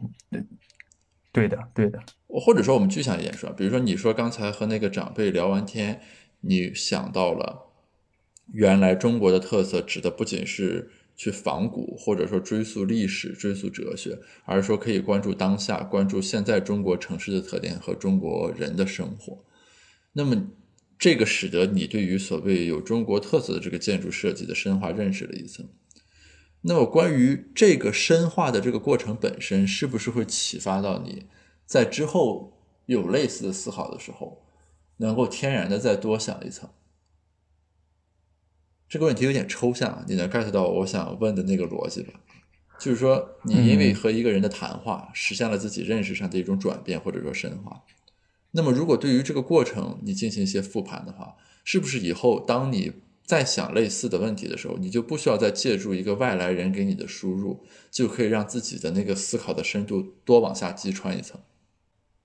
[1.33, 2.03] 对的，对的。
[2.29, 6.01] 或者说，我们具象一点说，比如说，你说刚才和那个长辈聊完天，
[6.41, 7.73] 你想到了
[8.53, 10.91] 原来中国的特色指的不仅是。
[11.21, 19.45] 去仿古，或者说追溯历史、追溯哲学，而是说可以关注当下，关注现在中国城市的特点和中国人的生活。
[20.15, 20.49] 那么，
[20.99, 25.69] 这个使得你对于所谓有中国特色的这个建筑设计的深化认识了一层。
[26.63, 31.27] 那么，关于这个深化的这个过程本身，是不是会启发到你
[31.67, 32.55] 在之后
[32.87, 34.43] 有类似的思考的时候，
[34.97, 36.71] 能够天然的再多想一层？
[38.91, 42.13] 这个问题有点抽象，你能 get 到我想问的那个逻辑吧？
[42.81, 47.85] 就是说，你因为和一个人的谈话，实现了自己认识上的一种转变或者说深化。
[48.51, 52.91] 那么，如果对于这个过程你进行一些复盘的话，是不是以后当你
[53.25, 61.41] 再想类似的问题的时候，你就不需要再借助一个外来人给你的输入，就可以让自己的那个思考的深度多往下击穿一层？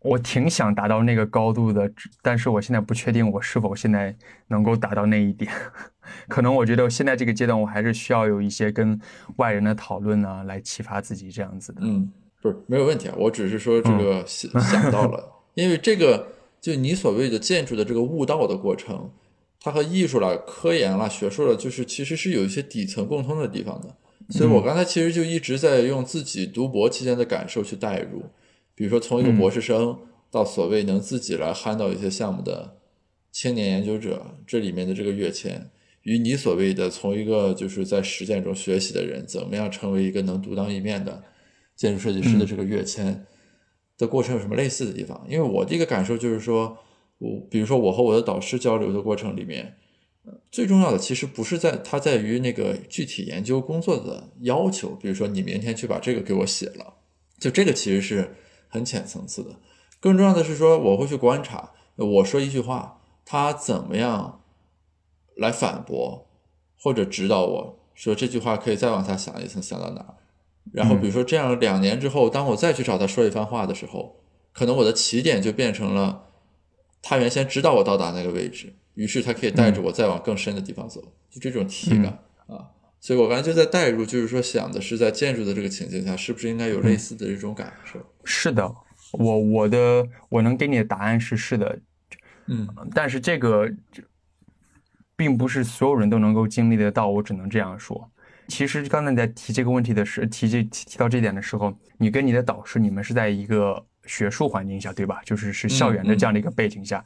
[0.05, 1.91] 我挺想达到那个高度的，
[2.21, 4.15] 但是我现在不确定我是否现在
[4.49, 5.51] 能够达到那一点。
[6.29, 8.99] 可能我觉得现在这个阶段，我还是需要有一些跟
[9.37, 11.81] 外人的讨论呢，来启发自己这样子的。
[11.83, 16.27] 嗯，不是没有问题啊，我只是说这个想到了， 因为这个
[16.61, 19.09] 就你所谓的建筑的这个悟道的过程，
[19.59, 23.95] 它和艺术了、科研了、学术了，就是其实是有一些底层共通的地方的。
[24.29, 28.23] 所以我刚才其实就一直在用自己读博期间的感受去代入。
[28.75, 29.97] 比如说，从一个博士生
[30.29, 32.75] 到所谓能自己来 handle 到一些项目的
[33.31, 35.69] 青年研究者，这里面的这个跃迁，
[36.01, 41.23] 与你所谓的从一个就是在实践中学习的人，怎么样成为一个能独当一面的
[41.73, 43.25] 建筑设计师的这个跃迁
[43.97, 45.25] 的过程有什么类似的地方？
[45.29, 46.77] 因为我的一个感受就是说，
[47.19, 49.77] 我比如说我和我的导师交流的过程里面，
[50.51, 56.95] 最重要的其实不是在它在于那个具体研究工作的要求，比如说你明天去把这个给我写了，
[57.39, 58.35] 就这个其实是。
[58.75, 59.51] 很浅层次的，
[60.01, 64.41] 更重要的是说，我会去观察，我说一句话，他怎么样
[65.37, 66.27] 来反驳
[66.77, 70.15] 或者指导我说这句话可以再往下想一层，想到哪儿？
[70.73, 74.17] 然后比如说这样两年之后，当我再去找他说一番话的时候，
[74.51, 76.25] 可能我的起点就变成了
[77.01, 82.74] 他原先知道我到达那个位置，于是他可以带着我再往更深的地方走，就这种体感啊。
[83.05, 87.99] 所以我刚才就在代入，就是说想的是在建筑的这个情境下，是不是应该有类似的这种感受？
[88.23, 88.67] 是的，
[89.11, 91.79] 我我的我能给你的答案是是的，
[92.47, 93.71] 嗯，但是这个
[95.15, 98.09] 并不是所有人都能够经历得到，我只能这样说。
[98.47, 105.21] 其实刚才你在提这个问题的时，提这提提到这点的时候，你跟你的导师，你们是在一个学术环境下，对吧？
[105.23, 107.05] 就是是校园的这样的一个背景下，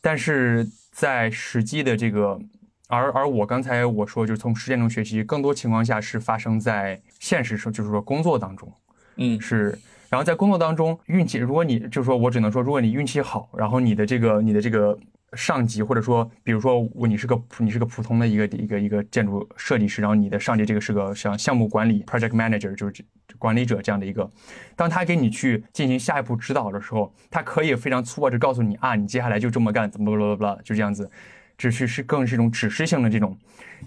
[0.00, 2.40] 但是在实际的这个，
[2.88, 8.72] 而而我刚才我说，就是从实践中学习，更多情况下是发生在现实生，就是说工作当中，
[9.16, 9.78] 嗯，是。
[10.08, 14.98] 然后在工作当中，运气，如果你就是说我只能说，如果你运气好，然后你的这个你的这个。
[15.32, 23.04] 上级或者说，比如说我你是个你是个普通的一个一个一个建筑设计师，然后你的上级这个是个像项目管理 project manager 就是
[23.36, 24.30] 管理者这样的一个，
[24.76, 31.10] 当他给你去进行下一步指导的时候，他可以非常粗暴的告诉你啊，你接下来就这么干，怎么怎么怎么就这样子，
[31.56, 33.36] 只是是更是一种指示性的这种，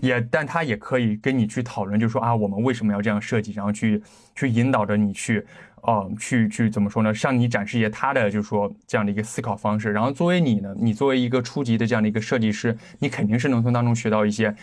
[0.01, 4.01] 也但他也可以跟你去讨论，就说啊，我们为什么要这样设计，然后去
[4.35, 5.45] 去引导着你去。
[5.83, 7.15] 哦，去去怎么说呢？
[7.15, 9.93] 向你展示一些他的，就是说这样的一个思考方式。
[9.93, 14.53] 然后作为你呢，你作为一个初级的这样的一个设计师，你肯定是能从当中学到一些，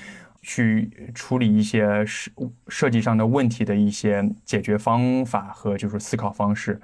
[0.42, 2.30] 去处理一些设
[2.68, 6.78] 设计上的问题的一些解决方法和就是思考方式。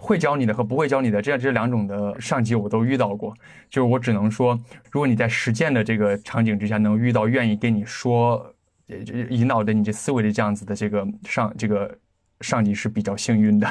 [0.00, 3.34] 会教你的和不会教你的这样这两种的上级我都遇到过。
[3.68, 4.58] 就是我只能说，
[4.90, 8.54] 如果你在实践的这个场景之下能遇到愿意跟你说，
[9.28, 11.94] 引导着你这思维的这样子的这个上这个。
[12.42, 13.70] 上级是比较幸运的，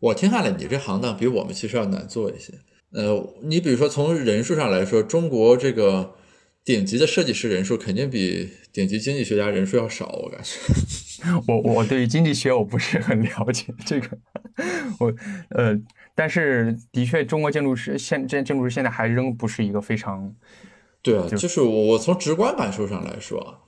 [0.00, 2.54] 我听下来，你这行当比我们其实要难做一些。
[2.92, 6.14] 呃，你比如说从人数上来说，中国这个
[6.68, 10.50] 顶级的设计师人数肯定比顶级经济学家人数要少，我感觉。
[11.48, 14.18] 我我对于经济学我不是很了解这个，
[15.00, 15.14] 我
[15.48, 15.74] 呃，
[16.14, 20.34] 但是的确，中国建筑师现建建筑师现在还仍不是一个非常，
[21.00, 23.60] 对啊，就是我我从直观感受上来说啊。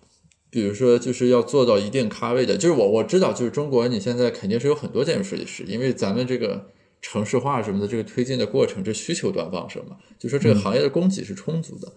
[0.50, 6.68] 比如说，就是要做到一定咖位的，就是我我知道，就是中国你现在肯定是有很多建筑设计师，因为咱们这个
[7.00, 11.90] 城市化什么的这个推进的过程，这需求端旺盛嘛，就说这个行业的供给是充足的，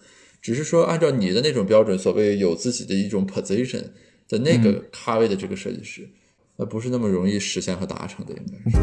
[0.44, 3.82] 只是说按照你的那种标准，所谓有自己的一种 position
[4.28, 6.06] 的那个咖位的这个设计师，
[6.56, 8.76] 那不是那么容易实现和达成的，应该是。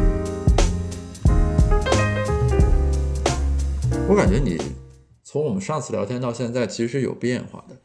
[4.08, 4.58] 我感觉你
[5.22, 7.80] 从我们上次聊天到现在，其实是有变化的。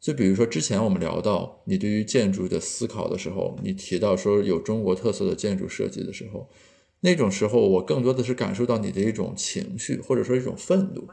[0.00, 6.48] 就比如说，之前我们聊到你对于建筑的思考的时候，你提到说有中国特色的建筑设计的时候，
[7.00, 11.06] 那种时候我更多的是感受到你的一种情绪，或者说一种愤怒，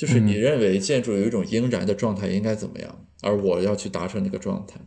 [0.00, 4.80] 就是你认为建筑有一种应然的状态应该怎么样，而我要去达成那个状态。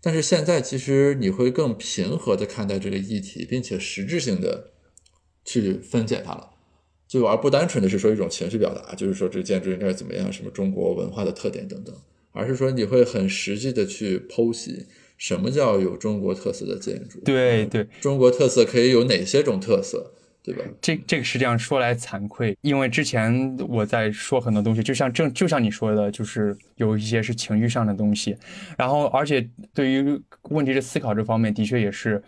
[0.00, 4.70] 但是现在其实你会更平和的看待这个议题，并且实质性的
[5.44, 6.52] 去分解它了，
[7.06, 11.94] 就而不单纯的是说一种情绪表达，就是说这个建筑应该怎么样，什么中国文化的特点等等。
[12.32, 14.86] 而是说你会很实际的去剖析
[15.18, 17.20] 什么叫有中国特色的建筑？
[17.20, 20.12] 对对，中国特色可以有哪些种特色，
[20.46, 20.64] 对吧？
[20.80, 28.36] 这这个实际上说来惭愧，因为之前我在说很多东西，就像正就像你说的，就是有一些是情绪上的东西，
[28.78, 30.18] 然后而且对于
[30.50, 32.22] 问题的思考这方面，的确也是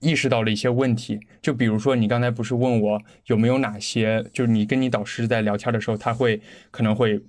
[0.00, 1.20] 意识到了一些问题。
[1.40, 6.40] 就比如说你刚才不是问我有没有哪些，就是你跟你导师在聊天的时候，他会
[6.70, 7.22] 可能会。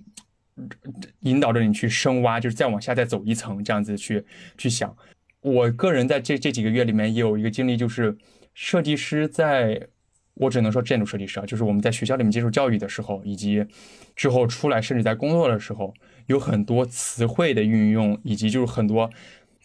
[1.22, 4.24] 引导着你去深挖，就是再往下再走一层，这样子去
[4.58, 4.96] 去想。
[5.40, 8.16] 我个人在这这几个月里面也有一个经历，就是
[8.54, 9.88] 设计师在，
[10.42, 13.64] 我只能说建筑设计师啊，就是我们在学校里面接受教育的时候，以及
[14.16, 15.94] 之后出来，甚至在工作的时候，
[16.26, 19.10] 有很多词汇的运用，以及就是很多。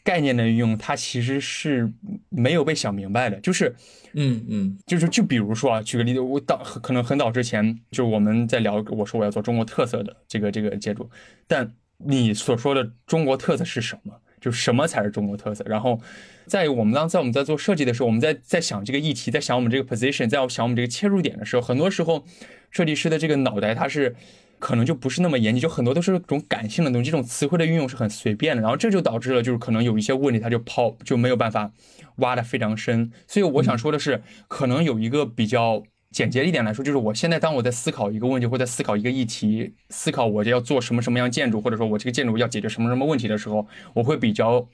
[0.04, 1.92] 概念的运用，它其实是
[2.28, 3.40] 没有被想明白的。
[3.40, 3.74] 就是，
[4.14, 11.10] 嗯嗯，就是就比如说啊，举个例子，我早可能很早之前，就我们在聊，我说我要做中国特色的这个这个建筑，
[11.48, 14.14] 但你所说的中国特色是什么？
[14.40, 15.64] 就什么才是中国特色？
[15.66, 16.00] 然后，
[16.46, 22.24] 在我们当在我们在做设计的时候，我们在在想这个议题，在想我们这个 position，在想我们这个切入点的时候，很多时候
[22.70, 24.16] 设计师的这个脑袋它是。
[24.58, 31.70] 可能就不是那么严谨，就很多都是种感性的东西，这种词汇的运用是很随便的，然后这就导致了就是可能有一些问题，它就抛就没有办法
[32.16, 33.12] 挖的非常深。
[33.28, 44.68] 所以我想说的是，可能有一个比较简洁一点来说，就是我现在当我在思考一个问题，或在思考一个议题，思考我要做什么什么样建筑，或者说我这个建筑要解决什么什么问题的时候，我会比较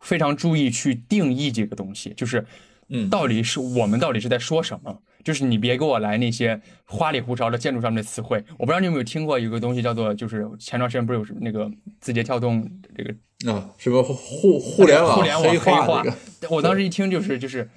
[0.00, 2.46] 非常注意去定义这个东西，就是，
[2.88, 5.02] 嗯，到底是我们到底是在说什么。
[5.24, 8.44] 就是你别给我来那些花里胡哨的建筑上面的词汇。
[8.60, 11.68] 我不知道你有没有听过一个东西叫做，就是前段时间不是有那个
[11.98, 12.64] 字节跳动
[12.96, 13.12] 这个
[13.52, 16.04] 啊什么互互联网互联网黑化？
[16.48, 17.68] 我当时一听就是就是，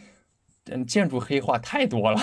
[0.72, 2.20] 嗯，建筑黑话太多了，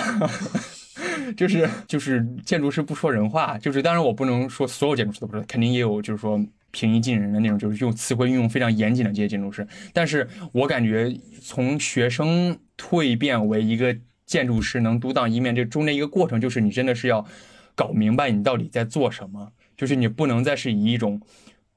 [1.37, 6.43] 就是就是建筑师不说人话，就是当然我不能说所有建筑师都不说，肯定也有就是说。
[6.69, 9.65] 平易近人的那种，就是用词汇运用非常严谨的这些建筑师。
[9.93, 17.25] 但是我感觉从学生蜕变为一个建筑师，能独当一面，这中间一个过程，就是你真的是要
[17.73, 21.19] 搞明白你到底在做什么，就是你不能再是以一种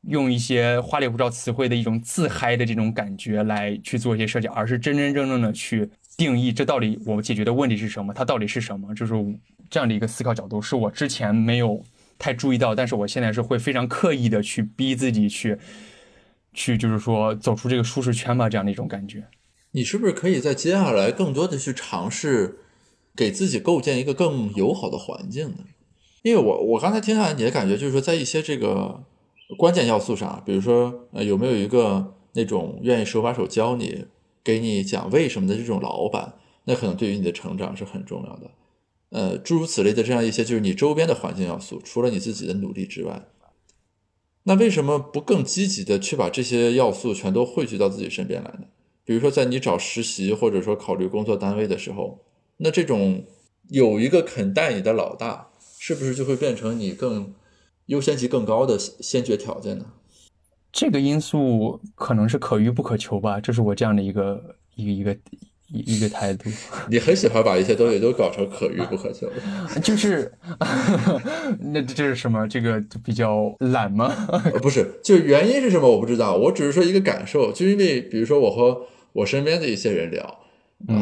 [0.08, 5.88] 用一些花里胡哨词汇的一种自嗨的这种感觉来去做一些设计，而是真真正正的去
[6.20, 9.14] 定义这到底我解决的问题是什么，它到底是什么，就是
[9.70, 11.82] 这样的一个思考角度，是我之前没有。
[12.22, 15.56] 太注意到，但是我现在是会非常刻意的去逼自己去，
[16.52, 19.24] 去就是说走出这个舒适圈吧，这样的一种感觉。
[19.70, 22.58] 你是不是可以在接下来更多的去尝试，
[23.16, 25.64] 给自己构建一个更友好的环境呢？
[26.22, 29.02] 因为我我刚才听下来你的感觉就是说，在一些这个
[29.56, 34.04] 关键要素上，比如说呃有没有一个那种愿意手把手教你、
[34.42, 36.34] 给你讲为什么的这种老板，
[36.64, 38.50] 那可能对于你的成长是很重要的。
[39.10, 43.26] 呃，诸如此类的这样一些，就是你周边的环境要素，除了你自己的努力之外，
[44.44, 48.66] 那为什么不更积极的去把这些要素全都汇聚到自己身边来呢？
[49.04, 52.20] 比如说，在你找实习或者说考虑工作单位的时候，
[52.58, 53.24] 那这种
[53.68, 57.34] 有一个肯带你的老大，是不是就会变成你更
[57.86, 59.86] 优先级更高的先决条件呢？
[60.72, 65.16] 这个因素可能是可遇不可求吧，这是我这样的一个一个一个。
[65.72, 66.50] 一一个态度，
[66.90, 69.30] 你很喜欢把一些东西都搞成可遇不可求，
[69.80, 70.32] 就是，
[71.72, 72.44] 那这是什么？
[72.48, 74.12] 这个比较懒吗？
[74.60, 75.88] 不是，就原因是什么？
[75.88, 80.40] 我不知道，我只是说一个感受，就因为比如说我和我身边的一些人聊，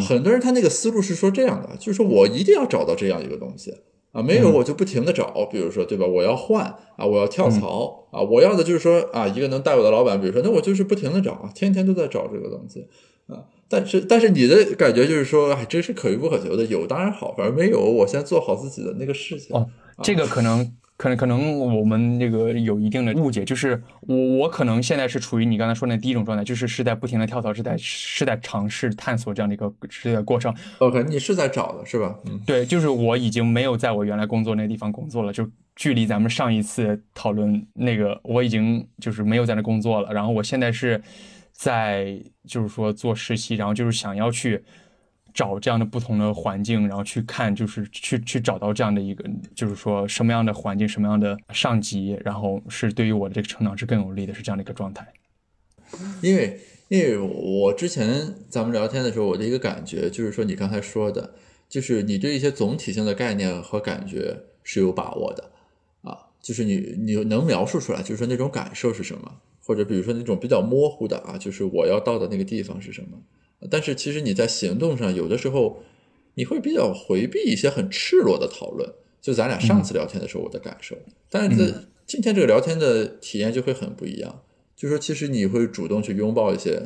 [0.06, 3.74] 很多人他那个思路是说这样的，就是说我一定要找到这样一个东西
[4.12, 6.06] 啊，没有我就不停的找，比如说对吧？
[6.06, 6.64] 我要换
[6.96, 12.86] 啊，我要跳槽啊，我要的就是说啊，一个能带我的老板，比如说那我就是不停的找，天天都在找这个东西
[13.26, 13.44] 啊。
[13.68, 19.54] 但是，但是你的感觉就是说，哎，这是可遇不可求的，有当然好，反正没有，我先做好自己的那个事情。
[19.54, 19.68] 哦，
[20.02, 30.54] 这个可能，可能，可能我们这个有一定的误解，就是我，我可能现在是处于你刚才说那第一种状态，就是是在不停的跳槽，是在是在尝试探索这样的一个是在过程。
[30.80, 32.18] OK，你是在找的是吧？
[32.26, 41.00] 嗯，对，就是我已经没有在我原来工作那个地方工作了，就距离咱们上一次讨论那个，我已经就是没有在那工作了，然后我现在是。
[41.50, 44.62] 在就是说做实习，然后就是想要去
[45.32, 49.24] 找这样的不同的环境，然后去看，就是去去找到这样的一个，
[49.54, 55.06] 就是说什么样的环境，什么样的上级，然后是对于我的这个成长是更有利的，是这样的一个状态。
[56.22, 61.34] 因为因为我之前咱们聊天的时候，我的一个感觉就是说，你刚才说的，
[61.68, 65.50] 就是你对一些总体性的概念和感觉是有把握的
[66.02, 69.40] 啊，就是你你能描述出来，就是说那种感受是什么。
[69.60, 73.18] 或者比如说那种比较模糊的啊，就是我要到的那个地方是什么？
[73.70, 75.82] 但是其实你在行动上有的时候
[76.34, 78.92] 你会比较回避一些很赤裸的讨论。
[79.20, 80.96] 就咱俩上次聊天的时候我的感受，
[81.28, 84.42] 但是在今天这个聊天的体验就会很不一样。
[84.76, 86.80] 就说其实你会主动去拥抱一些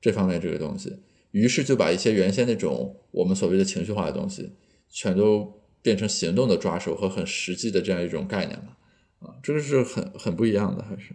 [0.00, 0.98] 这方面这个东西，
[1.30, 4.52] 于是就把一些原先那种我们所谓的情绪化的东西，
[4.90, 8.76] 全都变成行动的抓手和很实际的这样一种概念了。
[9.20, 11.14] 啊，这个是很很不一样的，还是？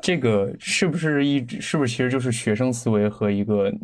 [0.00, 3.74] 这个是不是一直是不是其实就是学生思维和一个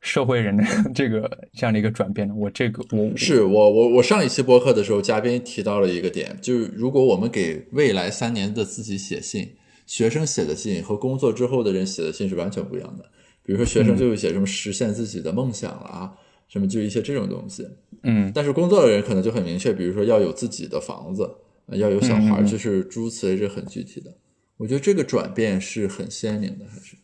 [0.00, 2.34] 社会人的 这个这样的一个转变呢？
[2.36, 13.04] 我这个我是我我我上一期播客的时候，嘉宾提到了一个点，就是如果我们给未来三年的自己写信，学生写的信和工作之后的人写的信是完全不一样的。
[13.42, 16.12] 比如说学生就会写什么实现自己的梦想了啊，
[16.48, 17.66] 什么就一些这种东西，
[18.02, 21.28] 嗯，但是工作的人可能就很明确，比如说要有自己的房子，
[21.72, 24.14] 要有小孩，就是诸如此类，是很具体的。
[24.56, 26.96] 我觉得这个转变是很鲜明的，还是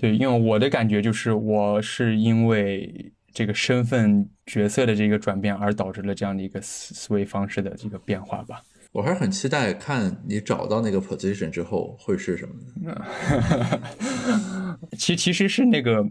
[0.00, 8.62] 对，因为我的感觉就是，我是因为这个身份角色的这个转变而导致了这样的一个思思维方式的这个变化吧。
[8.92, 14.78] 我还是很期待看你找到那个 position 之后会是什么呢？
[14.96, 16.08] 其其实是那个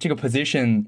[0.00, 0.84] 这个 position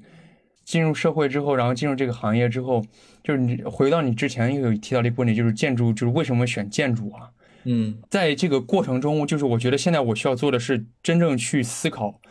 [0.65, 2.85] 进入社会之后，然后进入这个行业之后，
[3.23, 7.29] 就是你回到你之前又有提到的一个问题，就是建筑，就是为什么选建筑啊？
[7.63, 12.21] 嗯，在这个过程中，就是我觉得现在我需要做的是真正去思考，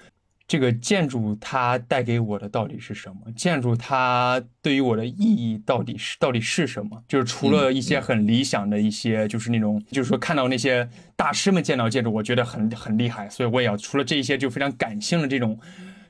[0.51, 3.19] 这个建筑它带给我的到底是什么？
[3.37, 7.01] 建筑它对于我的意义到底是到底是什么？
[7.07, 15.57] 就是除了一些很理想的一些，就是那种，就是说看到那些大师们建造建筑，我觉得很很厉害，所以我也要除了这一些就非常感性的这种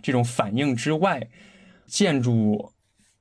[0.01, 1.29] 这种反应之外，
[1.85, 2.73] 建筑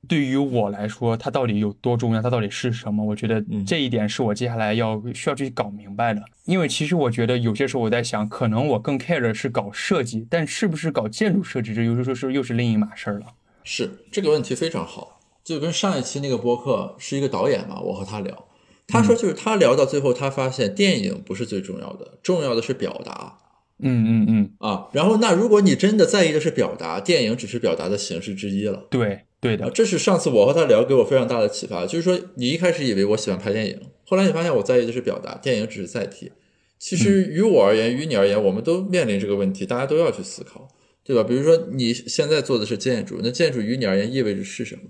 [0.08, 2.22] 对于我来说，它到底有多重要？
[2.22, 3.04] 它到底是什么？
[3.04, 6.22] 我觉得这一点是我接下来要需要去搞明白的。
[6.46, 13.26] 因为其实我觉得有些时候我在想，可能我更 care 的是搞设计，但是不是搞建筑设计，这有时候是又是另一码事儿了。
[13.62, 15.20] 是这个问题非常好。
[15.42, 18.46] 就跟上一期那个播客是一个导演嘛，我和他聊，
[18.86, 23.38] 他说就是他聊到最后，他发现电影不是最重要的，重要的是表达。
[23.82, 28.86] 嗯嗯嗯啊，然后那如果你真的在意的是表达，电影只是表达的形式之一了。
[28.90, 36.32] 对对的，这是上次我和他聊给我非常大的启发，就是说你一开始以为我喜欢拍电影，后来你发现我在意的是表达，电影只是载体。
[36.78, 40.68] 其实于我而言，于你而言，我们都面临这个问题，大家都要去思考，
[41.04, 41.22] 对吧？
[41.22, 44.82] 比如说你现在做的是建筑，那建筑于你而言意味着是什么？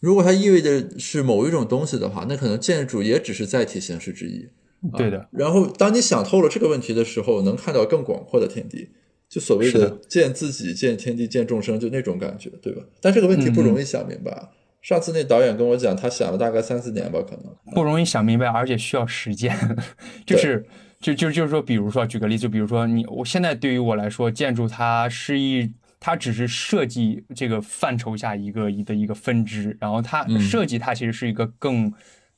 [0.00, 4.48] 如果它意味着是某一种东西的话，那可能建筑也只是载体形式之一。
[4.96, 5.28] 对的。
[5.32, 8.90] 然后当你想透了这个问题的时候，能看到更广阔的天地，
[9.34, 12.84] 就所谓的见自己、见天地、见众生，就那种感觉，对吧？
[13.00, 14.50] 但这个问题不容易想明白。
[14.80, 19.52] 上次那导演跟我讲，他想了大概三四年吧，可能不容易想明白，而且需要时间。
[20.24, 20.64] 就是，
[21.00, 25.72] 就就就是说，比如说举个例子，就比如说你，我现在对于我来说，建筑它是一。
[26.00, 31.90] 它只是设计这个范畴下一个一的一个分支，然后它设计它其实是一个更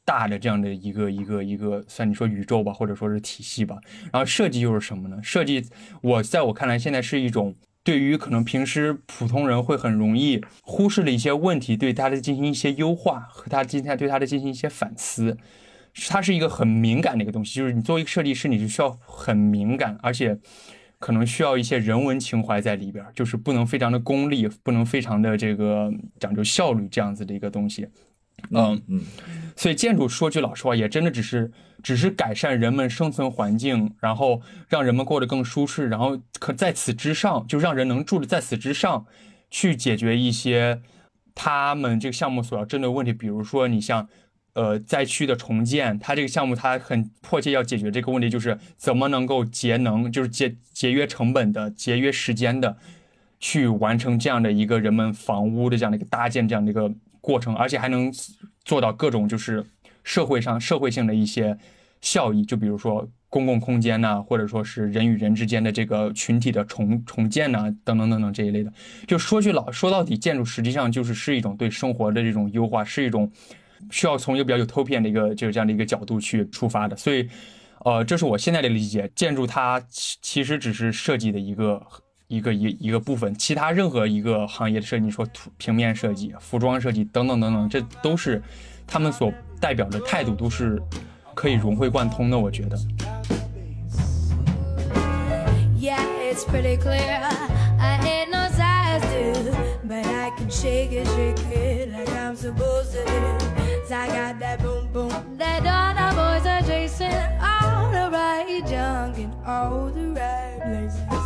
[0.07, 3.77] 大的这样的一个一个一个算你说宇宙吧，或者说是体系吧。
[4.11, 5.19] 然后设计又是什么呢？
[5.23, 5.63] 设计
[6.01, 15.37] 我在我看来现在是一种对于可能平时普通人会很容易忽视的一些问题，对它的进行一些优化和它今天对它的进行一些反思。
[16.09, 20.39] 它是一个很敏感的一个东西，就是你作为一个设计师，你是需要很敏感，而且。
[20.99, 27.87] 可能需要一些人文情怀在里边，就是不能非常的功利，不能非常的这个讲究效率这样子的一个东西。
[28.51, 29.01] 嗯嗯，
[29.57, 31.51] 所以建筑说句老实话，也真的只是
[31.83, 39.07] 只是改善人们生存环境，然后让人们过得更舒适，然后可在此之上，就让人能住的在此之上，
[39.51, 40.81] 去解决一些
[41.35, 44.09] 他们这个项目所要针对问题，比如说你像。
[44.57, 52.79] 呃，灾区的重建，它这个项目它很迫切要解决这个问题，就是怎么能够节能，就是节节约成本的、节约时间的，
[53.39, 56.91] 去完成这样的一个人们房屋的这样的一个搭建这样的一个
[57.27, 58.13] 过程，而且还能
[58.65, 59.65] 做到各种就是
[60.05, 61.59] 社会上社会性的一些
[62.01, 68.73] 效益，就比如说公共空间呐，或者说是人与人之间的这个群体的重重建呐，等等等等这一类的。
[69.09, 73.31] 就说句老说到底，建筑实际上就是是一种对生活的这种优化，是一种。
[73.91, 77.29] 需要从一个比较有透片的一个就是这样的一个角度去出发的，所以，
[77.85, 79.09] 呃，这是我现在的理解。
[79.15, 81.81] 建筑它其其实只是设计的一个
[82.29, 88.43] 一个一一个部分，其他任何一个行业的设计，你说图平面设计、服装设计等等等等，这都是
[88.87, 90.83] 他们所代表的态度，都是
[91.35, 92.39] 可以融会贯通的。
[92.39, 92.77] 我觉得。
[109.47, 111.26] All the right places.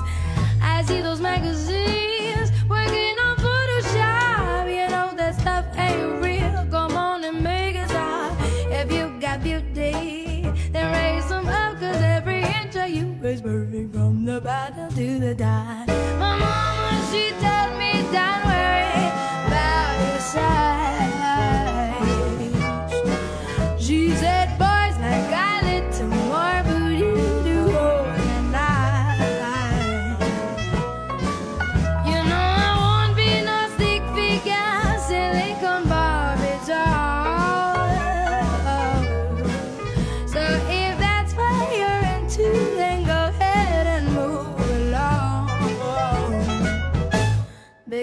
[0.91, 4.67] See those magazines working on Photoshop.
[4.67, 6.67] You know that stuff ain't real.
[6.69, 8.37] Come on and make it stop.
[8.73, 11.79] If you got beauty, then raise them up.
[11.79, 15.87] Cause every inch of you is perfect from the bottom to the top.
[16.19, 19.07] My mama, she tells me, don't worry
[19.47, 21.10] about your size.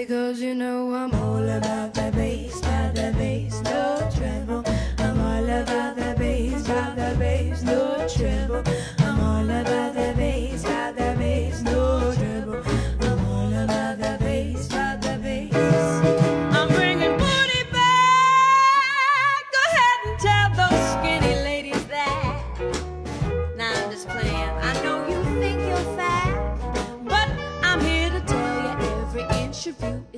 [0.08, 1.17] Because you know I'm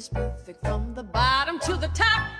[0.00, 2.39] is perfect from the bottom to the top.